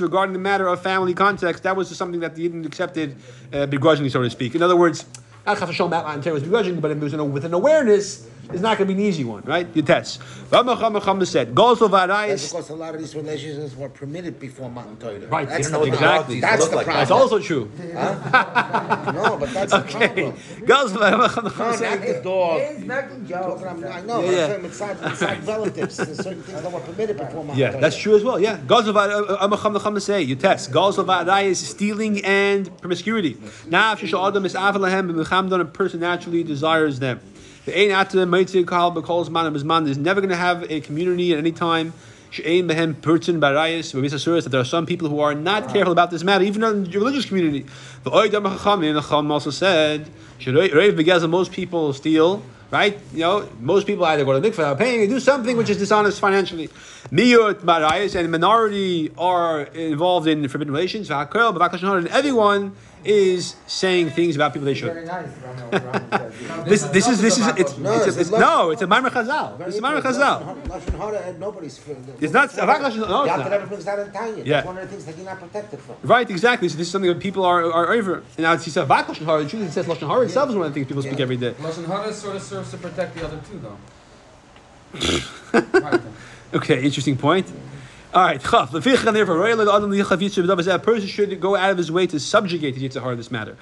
Regarding 0.00 0.32
the 0.32 0.38
matter 0.38 0.66
of 0.66 0.82
family 0.82 1.14
context, 1.14 1.62
that 1.62 1.76
was 1.76 1.96
something 1.96 2.20
that 2.20 2.34
the 2.34 2.48
Yidden 2.48 2.66
accepted 2.66 3.14
uh, 3.52 3.66
begrudgingly, 3.66 4.10
so 4.10 4.22
to 4.22 4.30
speak. 4.30 4.54
In 4.56 4.62
other 4.62 4.76
words, 4.76 5.06
not 5.46 5.58
show 5.72 5.84
them 5.84 5.92
outline 5.92 6.20
terms 6.20 6.42
begrudgingly, 6.42 6.80
but 6.80 6.90
it 6.90 6.98
was 6.98 7.14
with 7.14 7.44
an 7.44 7.54
awareness, 7.54 8.28
it's 8.52 8.60
not 8.62 8.78
going 8.78 8.88
to 8.88 8.94
be 8.94 9.00
an 9.02 9.08
easy 9.08 9.24
one, 9.24 9.42
right? 9.44 9.66
You 9.74 9.82
test. 9.82 10.20
V'amacham 10.50 11.26
said, 11.26 11.54
Gosel 11.54 11.90
That's 11.90 12.12
v'arayis. 12.12 12.50
because 12.52 12.70
a 12.70 12.74
lot 12.74 12.94
of 12.94 13.00
these 13.00 13.14
relationships 13.14 13.74
were 13.76 13.88
permitted 13.88 14.38
before 14.38 14.70
Matan 14.70 14.96
Torah. 14.98 15.18
Right, 15.26 15.48
That's 15.48 15.66
the 15.68 15.72
don't 15.72 15.88
know 15.90 15.90
what 15.90 15.98
problem. 15.98 16.38
exactly. 16.38 16.40
That's 16.40 16.60
look 16.62 16.70
the 16.70 16.76
like. 16.76 16.84
problem. 16.86 17.00
That's 17.00 17.10
also 17.10 17.38
true. 17.40 17.70
No, 17.76 19.36
but 19.38 19.50
that's 19.52 19.72
the 19.72 19.78
Okay. 19.80 20.08
problem. 20.08 20.34
Gosel 20.62 20.94
No, 20.94 21.00
v'amacham 21.00 21.44
not 21.44 21.54
the 21.56 21.76
said. 21.76 22.22
dog. 22.24 22.60
He's 22.60 22.84
making 22.86 23.26
jokes. 23.26 23.62
Talking 23.62 23.84
I 23.84 24.00
know, 24.02 24.20
Yeah, 24.22 24.30
yeah. 24.30 24.44
I'm 24.44 24.50
saying 24.50 24.64
inside, 24.64 24.96
inside 25.04 25.46
relatives, 25.46 25.96
there's 25.96 26.16
certain 26.18 26.42
things 26.42 26.62
that 26.62 26.72
were 26.72 26.80
permitted 26.80 27.16
before 27.16 27.44
Matan 27.44 27.58
Yeah, 27.58 27.70
that's 27.72 27.96
true 27.96 28.16
as 28.16 28.22
well. 28.24 28.38
Yeah, 28.40 28.58
Gosel 28.66 28.92
v'amacham 28.94 30.00
say 30.00 30.22
you 30.22 30.36
test. 30.36 30.70
Gosel 30.72 31.04
v'arayis 31.04 31.56
stealing 31.56 32.24
and 32.24 32.70
promiscuity. 32.80 33.36
Now, 33.68 33.92
if 33.92 34.00
shishal 34.00 34.28
adam 34.28 34.44
is 34.44 34.54
avalahem 34.54 35.10
b'mechamdon, 35.10 35.60
a 35.60 35.64
person 35.64 36.00
naturally 36.00 36.42
desires 36.44 36.98
them. 37.00 37.20
The 37.66 37.76
Ein 37.76 37.90
Ata 37.90 38.18
Meitzig 38.18 38.64
Kahal 38.64 38.94
B'Kol 38.94 39.26
Zman 39.26 39.52
B'Zman 39.52 39.88
is 39.88 39.98
never 39.98 40.20
going 40.20 40.30
to 40.30 40.36
have 40.36 40.70
a 40.70 40.80
community 40.80 41.32
at 41.32 41.38
any 41.38 41.50
time. 41.50 41.92
She'ein 42.30 42.68
Behem 42.68 42.94
Purtzin 42.94 43.40
Barayis 43.40 43.92
V'Vis 43.92 44.44
that 44.44 44.50
there 44.50 44.60
are 44.60 44.64
some 44.64 44.86
people 44.86 45.08
who 45.08 45.18
are 45.18 45.34
not 45.34 45.70
careful 45.72 45.90
about 45.90 46.12
this 46.12 46.22
matter, 46.22 46.44
even 46.44 46.62
in 46.62 46.84
the 46.84 46.90
religious 46.96 47.24
community. 47.24 47.66
The 48.04 48.12
Oidam 48.12 48.56
Chachamim, 48.56 48.94
the 48.94 49.00
Chacham 49.00 49.32
also 49.32 49.50
said, 49.50 50.08
Reiv 50.38 50.96
Begezel, 50.96 51.28
most 51.28 51.50
people 51.50 51.92
steal, 51.92 52.40
right? 52.70 52.96
You 53.12 53.20
know, 53.22 53.48
most 53.58 53.88
people 53.88 54.04
either 54.04 54.24
go 54.24 54.32
to 54.32 54.38
the 54.38 54.48
mikveh 54.48 54.58
without 54.58 54.78
paying, 54.78 55.00
or 55.02 55.08
do 55.08 55.18
something 55.18 55.56
which 55.56 55.68
is 55.68 55.76
dishonest 55.76 56.20
financially. 56.20 56.68
Miyut 57.10 57.54
Barayis 57.62 58.14
and 58.14 58.30
minority 58.30 59.10
are 59.18 59.62
involved 59.62 60.28
in 60.28 60.46
forbidden 60.46 60.72
relations. 60.72 61.10
And 61.10 62.08
everyone 62.08 62.76
is 63.08 63.56
saying 63.66 64.10
things 64.10 64.36
about 64.36 64.52
people 64.52 64.66
they 64.66 64.74
should. 64.74 64.92
Very 64.92 65.06
nice. 65.06 65.26
Rambam- 65.28 65.70
Rambam 65.70 66.18
says. 66.18 66.66
This, 66.66 66.82
this 66.84 67.06
is 67.08 67.20
this 67.20 67.38
is 67.38 67.46
it's, 67.56 67.78
No, 67.78 67.92
it's, 67.94 68.06
it's 68.08 68.16
a, 68.16 68.20
it's 68.20 68.30
a 68.30 68.38
no 68.40 68.70
it's 68.70 68.82
a 68.82 68.86
Maimer 68.86 69.08
Chazal. 69.10 69.60
It's 69.66 69.78
a 69.78 69.80
Maimer 69.80 70.02
Chazal. 70.02 70.62
Lashon 70.64 70.98
hara, 70.98 71.32
nobody's. 71.38 71.80
It's 72.20 72.32
not- 72.32 72.50
Avak 72.50 72.78
Lashon- 72.80 73.08
no, 73.08 73.22
it's 73.22 73.28
Yalta 73.28 73.42
not. 73.42 73.50
never 73.50 73.66
brings 73.66 73.84
that 73.84 73.98
in 74.00 74.12
Tanya. 74.12 74.42
Yeah. 74.44 74.54
That's 74.56 74.66
one 74.66 74.78
of 74.78 74.82
the 74.82 74.88
things 74.88 75.04
that 75.06 75.16
you're 75.16 75.26
not 75.26 75.38
protected 75.40 75.80
from. 75.80 75.96
Right, 76.02 76.28
exactly. 76.28 76.68
So 76.68 76.76
this 76.76 76.86
is 76.88 76.92
something 76.92 77.08
that 77.10 77.20
people 77.20 77.44
are, 77.44 77.70
are 77.72 77.92
over. 77.92 78.14
And 78.36 78.38
now 78.38 78.56
he 78.56 78.70
said 78.70 78.86
Vak 78.88 79.04
Lashon 79.06 79.24
Hara. 79.26 79.42
The 79.44 79.48
truth 79.50 79.62
is, 79.62 79.68
it 79.70 79.72
says 79.72 79.86
Lashon 79.86 80.08
Hara 80.08 80.22
itself 80.22 80.48
is 80.50 80.56
one 80.56 80.66
of 80.66 80.72
the 80.72 80.74
things 80.74 80.88
people 80.88 81.02
speak 81.02 81.20
every 81.20 81.36
day. 81.36 81.52
Lashon 81.52 81.86
Hara 81.86 82.12
sort 82.12 82.36
of 82.36 82.42
serves 82.42 82.70
to 82.72 82.76
protect 82.78 83.14
the 83.14 83.24
other 83.24 83.40
two, 83.48 83.58
though. 83.58 83.78
Okay, 86.54 86.82
interesting 86.82 87.16
point. 87.16 87.50
All 88.14 88.22
right, 88.22 88.40
a 90.68 90.78
person 90.78 91.08
should 91.08 91.40
go 91.40 91.56
out 91.56 91.70
of 91.70 91.76
his 91.76 91.92
way 91.92 92.06
to 92.06 92.20
subjugate 92.20 92.74
the 92.74 92.88
Yitzhak 92.88 93.10
in 93.10 93.16
this 93.16 93.30
matter. 93.30 93.56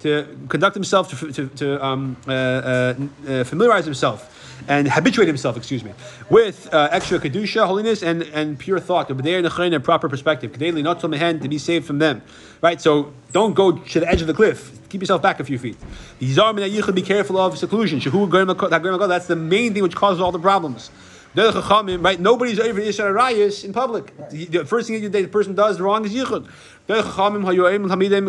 To 0.00 0.38
conduct 0.48 0.74
himself, 0.74 1.10
to, 1.10 1.32
to, 1.32 1.48
to 1.48 1.84
um, 1.84 2.16
uh, 2.26 2.32
uh, 2.32 2.94
uh, 3.26 3.44
familiarize 3.44 3.84
himself 3.84 4.34
and 4.66 4.88
habituate 4.88 5.28
himself, 5.28 5.56
excuse 5.56 5.84
me, 5.84 5.92
with 6.30 6.72
uh, 6.72 6.88
extra 6.90 7.18
Kedusha, 7.18 7.66
holiness, 7.66 8.02
and, 8.02 8.22
and 8.22 8.58
pure 8.58 8.80
thought, 8.80 9.10
and 9.10 9.84
proper 9.84 10.08
perspective, 10.08 10.52
to 10.52 11.48
be 11.48 11.58
saved 11.58 11.86
from 11.86 11.98
them. 11.98 12.22
Right, 12.60 12.80
so 12.80 13.12
don't 13.32 13.54
go 13.54 13.72
to 13.72 14.00
the 14.00 14.08
edge 14.08 14.20
of 14.20 14.26
the 14.26 14.34
cliff. 14.34 14.72
Keep 14.88 15.02
yourself 15.02 15.22
back 15.22 15.38
a 15.38 15.44
few 15.44 15.58
feet. 15.58 15.76
Be 16.18 17.02
careful 17.02 17.38
of 17.38 17.58
seclusion. 17.58 18.00
That 18.00 19.06
That's 19.08 19.26
the 19.26 19.36
main 19.36 19.74
thing 19.74 19.82
which 19.82 19.94
causes 19.94 20.20
all 20.20 20.32
the 20.32 20.38
problems. 20.38 20.90
Right, 21.34 22.18
nobody's 22.18 22.58
over 22.58 22.80
Yisrael 22.80 23.14
Rayas 23.14 23.64
in 23.64 23.72
public. 23.72 24.12
The, 24.30 24.64
first 24.64 24.88
thing 24.88 25.10
the 25.10 25.26
person 25.26 25.54
does 25.54 25.80
wrong 25.80 26.04
is 26.04 26.12
yichud. 26.12 26.48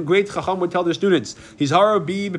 Great 0.05 0.29
Chacham 0.29 0.59
would 0.59 0.71
tell 0.71 0.83
their 0.83 0.93
students, 0.93 1.35
"His 1.57 1.69
hara 1.71 1.99
be. 1.99 2.29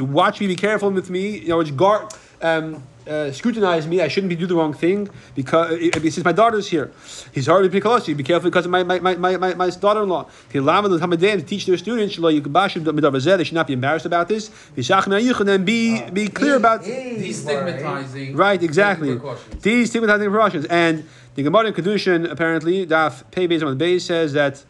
Watch 0.00 0.40
me, 0.40 0.46
be 0.46 0.56
careful 0.56 0.90
with 0.90 1.10
me. 1.10 1.38
You 1.38 1.48
know, 1.48 1.62
guard." 1.64 2.12
Um, 2.40 2.82
uh, 3.06 3.30
scrutinize 3.32 3.86
me. 3.86 4.00
I 4.00 4.08
shouldn't 4.08 4.28
be 4.28 4.36
do 4.36 4.46
the 4.46 4.56
wrong 4.56 4.72
thing 4.72 5.08
because 5.34 5.72
uh, 5.72 6.00
since 6.00 6.24
my 6.24 6.32
daughter's 6.32 6.68
here. 6.68 6.90
He's 7.32 7.48
already 7.48 7.68
pretty 7.68 7.82
close 7.82 8.04
to 8.04 8.10
you. 8.10 8.16
Be 8.16 8.24
careful 8.24 8.50
because 8.50 8.64
of 8.64 8.70
my 8.70 8.82
my, 8.82 8.98
my, 8.98 9.16
my, 9.16 9.36
my, 9.36 9.54
my 9.54 9.70
daughter-in-law. 9.70 10.28
To 10.52 11.42
teach 11.42 11.66
their 11.66 11.76
students. 11.76 12.16
They 12.16 13.44
should 13.44 13.54
not 13.54 13.66
be 13.66 13.72
embarrassed 13.72 14.06
about 14.06 14.28
this. 14.28 14.50
And 14.76 15.64
be 15.64 16.10
be 16.10 16.28
clear 16.28 16.56
about 16.56 16.82
Destigmatizing. 16.82 18.36
Right, 18.36 18.62
exactly. 18.62 19.08
taking 19.08 19.20
precautions. 19.20 19.62
These 19.62 19.90
stigmatizing 19.90 20.30
precautions. 20.30 20.64
And 20.66 21.04
the 21.34 21.42
Gemara 21.42 21.66
in 21.66 21.74
Kedushin, 21.74 22.30
apparently, 22.30 22.86
Daf 22.86 23.30
Pei 23.30 23.46
Beis 23.46 23.62
on 23.62 23.68
the 23.68 23.76
base 23.76 24.06
says 24.06 24.32
that 24.32 24.64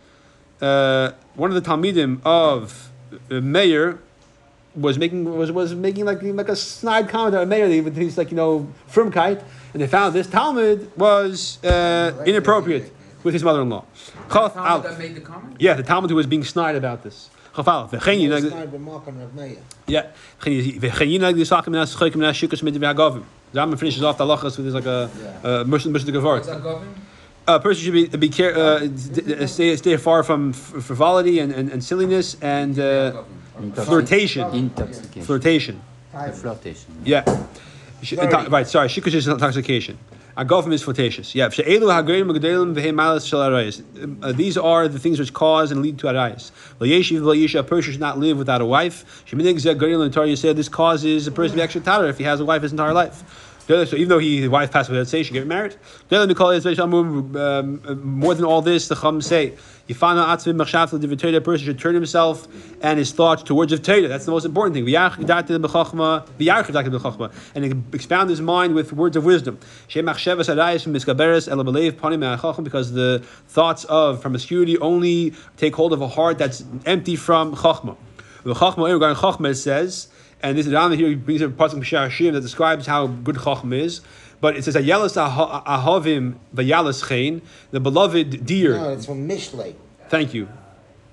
uh, 0.61 1.12
one 1.35 1.51
of 1.51 1.62
the 1.62 1.68
Talmidim 1.68 2.20
of 2.25 2.90
uh, 3.31 3.40
Meir 3.40 4.01
was 4.76 4.98
making 4.98 5.24
was, 5.24 5.50
was 5.50 5.74
making 5.74 6.04
like 6.04 6.22
like 6.22 6.48
a 6.48 6.56
snide 6.56 7.08
comment 7.08 7.34
on 7.34 7.48
Meir. 7.48 7.68
He 7.68 7.80
he's 7.90 8.18
like 8.18 8.30
you 8.30 8.36
know 8.36 8.68
firmkeit, 8.90 9.42
and 9.72 9.82
they 9.82 9.86
found 9.86 10.14
this 10.14 10.26
Talmud 10.28 10.90
was 10.96 11.62
uh, 11.64 12.22
inappropriate 12.26 12.92
with 13.22 13.34
his 13.34 13.42
mother-in-law. 13.42 13.84
Chaf 14.32 14.54
Talmud 14.54 14.98
made 14.98 15.14
the 15.14 15.20
comment? 15.20 15.56
Yeah, 15.58 15.74
the 15.74 15.82
Talmud 15.82 16.10
who 16.10 16.16
was 16.16 16.26
being 16.26 16.44
snide 16.44 16.76
about 16.76 17.02
this. 17.02 17.30
Chaf 17.54 17.66
Aleph. 17.68 17.90
V'chein 17.92 18.30
It's 18.30 18.44
yinag- 18.46 18.50
not 18.50 18.72
remark 18.72 19.08
on 19.08 19.18
Rav 19.18 19.34
Meir. 19.34 19.58
yeah. 19.86 20.06
V'chein 20.40 20.80
yinag 21.18 21.34
l'sachim 21.36 21.68
nas 21.72 21.94
choikim 21.96 22.16
nas 22.16 22.36
shukas 22.36 22.62
mitzvah 22.62 22.94
hagavim. 22.94 23.24
Zalman 23.54 23.78
finishes 23.78 24.02
off 24.02 24.18
the 24.18 24.24
halachas 24.24 24.56
with 24.58 24.66
this 24.66 24.74
like 24.74 24.86
a 24.86 25.64
mission 25.66 25.90
mission 25.92 26.12
to 26.12 26.20
What's 26.20 26.46
Gevart. 26.46 26.54
that 26.54 26.62
govern? 26.62 26.94
A 27.48 27.60
person 27.60 27.84
should 27.84 27.92
be 27.94 28.06
be 28.08 28.28
care, 28.28 28.54
uh, 28.58 28.88
stay 29.46 29.76
stay 29.76 29.96
far 29.96 30.22
from 30.24 30.52
frivolity 30.52 31.38
and, 31.38 31.52
and, 31.52 31.70
and 31.70 31.82
silliness 31.82 32.36
and 32.42 32.76
uh, 32.78 33.22
flirtation. 33.74 34.50
Intoxication. 34.54 35.22
Flirtation. 35.22 35.80
The 36.12 36.32
flirtation. 36.32 37.02
Yeah. 37.04 37.24
Sh- 38.02 38.12
into- 38.12 38.50
right. 38.50 38.66
Sorry. 38.66 38.88
Shikush 38.88 39.14
is 39.14 39.28
intoxication. 39.28 39.98
Agofim 40.36 40.72
is 40.72 40.82
flirtatious. 40.84 41.34
Yeah. 41.34 41.48
She'elu 41.48 41.86
hagerim 41.86 42.30
gedolim 42.36 42.74
v'hei 42.74 42.92
malas 42.92 43.26
shel 43.26 43.40
arayis. 43.40 43.82
Uh, 44.22 44.32
These 44.32 44.58
are 44.58 44.86
the 44.86 44.98
things 44.98 45.18
which 45.18 45.32
cause 45.32 45.72
and 45.72 45.80
lead 45.80 45.98
to 46.00 46.06
arayis. 46.08 46.50
V'yeshiv 46.78 47.20
v'yisha, 47.20 47.60
a 47.60 47.62
person 47.62 47.92
should 47.92 48.00
not 48.00 48.18
live 48.18 48.36
without 48.36 48.60
a 48.60 48.66
wife. 48.66 49.24
Sheminig 49.26 49.54
zeh 49.54 49.74
gerim 49.78 49.98
l'tar 50.06 50.36
said 50.36 50.56
this 50.56 50.68
causes 50.68 51.26
a 51.26 51.32
person 51.32 51.52
to 51.52 51.56
be 51.56 51.62
extra 51.62 51.80
taller 51.80 52.08
if 52.08 52.18
he 52.18 52.24
has 52.24 52.40
a 52.40 52.44
wife 52.44 52.62
his 52.62 52.72
entire 52.72 52.92
life. 52.92 53.24
So 53.66 53.96
even 53.96 54.09
though 54.09 54.20
he, 54.20 54.42
his 54.42 54.48
wife 54.48 54.70
passed 54.70 54.88
away, 54.88 54.98
let's 54.98 55.11
say 55.11 55.24
she 55.24 55.33
get 55.33 55.44
married. 55.46 55.74
Um, 56.12 57.81
more 58.20 58.35
than 58.35 58.44
all 58.44 58.62
this. 58.62 58.87
The 58.87 58.94
Chum 58.94 59.20
say, 59.20 59.55
"Yifana 59.88 60.24
atzvim 60.29 60.57
machshav. 60.57 61.35
A 61.35 61.40
person 61.40 61.66
should 61.66 61.79
turn 61.81 61.96
himself 61.96 62.46
and 62.81 62.96
his 63.00 63.11
thoughts 63.11 63.42
towards 63.42 63.72
of 63.72 63.83
Torah. 63.83 64.07
That's 64.07 64.24
the 64.24 64.31
most 64.31 64.44
important 64.44 64.74
thing. 64.74 64.87
And 67.55 67.85
expound 67.92 68.31
his 68.31 68.40
mind 68.40 68.74
with 68.76 68.92
words 68.92 69.16
of 69.16 69.24
wisdom. 69.24 69.59
Because 69.88 70.12
the 72.92 73.24
thoughts 73.48 73.85
of 73.85 74.20
promiscuity 74.20 74.79
only 74.79 75.35
take 75.57 75.74
hold 75.74 75.92
of 75.92 76.00
a 76.02 76.09
heart 76.09 76.38
that's 76.38 76.62
empty 76.85 77.16
from 77.16 77.57
chachma. 77.57 77.96
The 78.44 78.55
chachma, 78.55 78.92
regarding 78.92 79.16
chachma, 79.20 79.57
says. 79.57 80.07
And 80.46 80.56
this 80.56 80.64
is 80.64 80.70
down 80.70 80.92
here 80.92 81.09
he 81.09 81.16
brings 81.16 81.42
up 81.42 81.50
pasuk 81.52 81.80
B'Shar 81.80 82.09
Hashim 82.09 82.32
that 82.32 82.40
describes 82.40 82.87
how 82.87 83.09
good 83.09 83.37
Chacham 83.42 83.72
is. 83.72 84.00
But 84.40 84.56
it 84.56 84.62
says 84.62 84.76
Ayelas 84.76 85.16
ah- 85.20 85.64
Ahavim 85.66 86.37
Vayalas 86.54 87.09
Chain, 87.09 87.42
the 87.72 87.80
beloved 87.80 88.46
deer. 88.46 88.76
No, 88.76 88.90
it's 88.90 89.06
from 89.06 89.28
Mishlei. 89.28 89.74
Thank 90.09 90.35
you. 90.35 90.48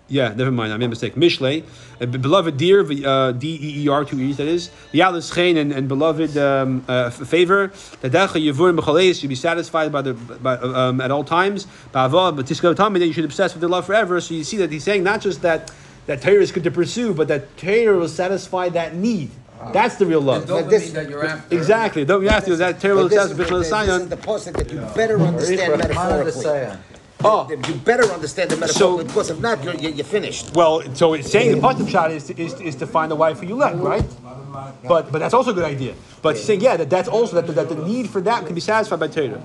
Yeah, 0.08 0.36
never 0.36 0.52
mind. 0.52 0.72
I 0.72 0.78
made 0.78 0.86
a 0.86 0.90
mistake. 0.90 1.16
Mishlei, 1.16 1.64
a 2.00 2.06
beloved 2.06 2.58
deer, 2.58 2.82
uh, 3.08 3.32
D 3.32 3.58
E 3.60 3.86
E 3.86 3.88
R, 3.88 4.06
two 4.06 4.20
E's, 4.20 4.38
that 4.38 4.46
is. 4.46 4.70
Yalis 4.94 5.34
Chain 5.34 5.58
and, 5.58 5.72
and 5.72 5.88
beloved 5.88 6.38
um, 6.38 6.86
uh, 6.88 7.10
favor. 7.10 7.72
That 8.02 8.12
Dacha 8.12 8.38
Yavurim 8.38 8.78
B'Chaleis 8.78 9.20
should 9.20 9.30
be 9.30 9.36
satisfied 9.36 9.92
by 9.92 10.04
the 10.04 10.14
by, 10.14 10.58
um, 10.58 11.02
at 11.02 11.10
all 11.10 11.24
times. 11.24 11.66
Ba'ava, 11.92 12.36
But 12.36 12.46
Tiskov 12.46 12.76
Tami, 12.76 13.00
that 13.00 13.08
you 13.08 13.14
should 13.14 13.26
obsess 13.26 13.56
with 13.56 13.62
their 13.62 13.70
love 13.70 13.88
forever. 13.88 14.22
So 14.22 14.36
you 14.36 14.44
see 14.44 14.58
that 14.58 14.72
he's 14.72 14.84
saying 14.84 15.02
not 15.02 15.22
just 15.22 15.42
that 15.42 15.72
that 16.06 16.22
Torah 16.22 16.42
is 16.42 16.52
good 16.52 16.64
to 16.64 16.72
pursue, 16.72 17.14
but 17.14 17.28
that 17.28 17.56
Torah 17.58 17.98
will 17.98 18.08
satisfy 18.08 18.70
that 18.70 18.96
need. 18.96 19.32
Ah. 19.60 19.72
That's 19.72 19.96
the 19.96 20.06
real 20.06 20.22
love. 20.22 20.46
dopamine 20.46 20.70
this- 20.70 20.92
that 20.92 21.10
you're 21.10 21.26
after. 21.26 21.56
Exactly. 21.56 22.06
Don't 22.06 22.22
you 22.22 22.30
have 22.30 22.46
to? 22.46 22.56
That 22.56 22.80
Torah 22.82 22.96
will 22.96 23.04
But 23.04 23.12
this, 23.12 23.32
is 23.32 23.70
satisfy 23.70 23.86
the, 23.86 23.92
the 23.92 23.98
this 23.98 24.04
is 24.04 24.10
the 24.10 24.18
pasuk 24.18 24.54
that 24.58 24.72
you 24.72 24.80
better 24.96 25.20
understand 25.20 25.78
metaphorically. 25.78 26.78
Oh. 27.26 27.50
You 27.50 27.76
better 27.76 28.04
understand 28.12 28.52
the 28.52 28.58
metaphorically 28.58 29.06
because 29.06 29.30
if 29.30 29.40
not, 29.40 29.64
you're, 29.64 29.76
you're, 29.76 29.92
you're 29.92 30.06
finished. 30.06 30.54
Well, 30.56 30.84
so 30.94 31.14
it's 31.14 31.32
saying 31.32 31.56
the 31.56 31.62
positive 31.62 31.90
shot 31.90 32.12
is 32.12 32.26
to, 32.26 32.42
is, 32.42 32.60
is 32.60 32.76
to 32.76 32.88
find 32.88 33.10
the 33.10 33.16
wife 33.16 33.40
who 33.40 33.48
you 33.48 33.56
like, 33.56 33.76
right? 33.78 34.04
But 34.86 35.12
but 35.12 35.20
that's 35.20 35.34
also 35.34 35.52
a 35.52 35.54
good 35.54 35.64
idea. 35.64 35.96
But 36.22 36.38
saying 36.38 36.62
yeah, 36.62 36.78
that 36.78 36.90
that's 36.90 37.08
also 37.08 37.42
that, 37.42 37.56
that 37.56 37.70
the 37.70 37.76
need 37.76 38.10
for 38.10 38.22
that 38.22 38.46
can 38.46 38.54
be 38.54 38.62
satisfied 38.62 39.00
by 39.00 39.08
Torah. 39.08 39.42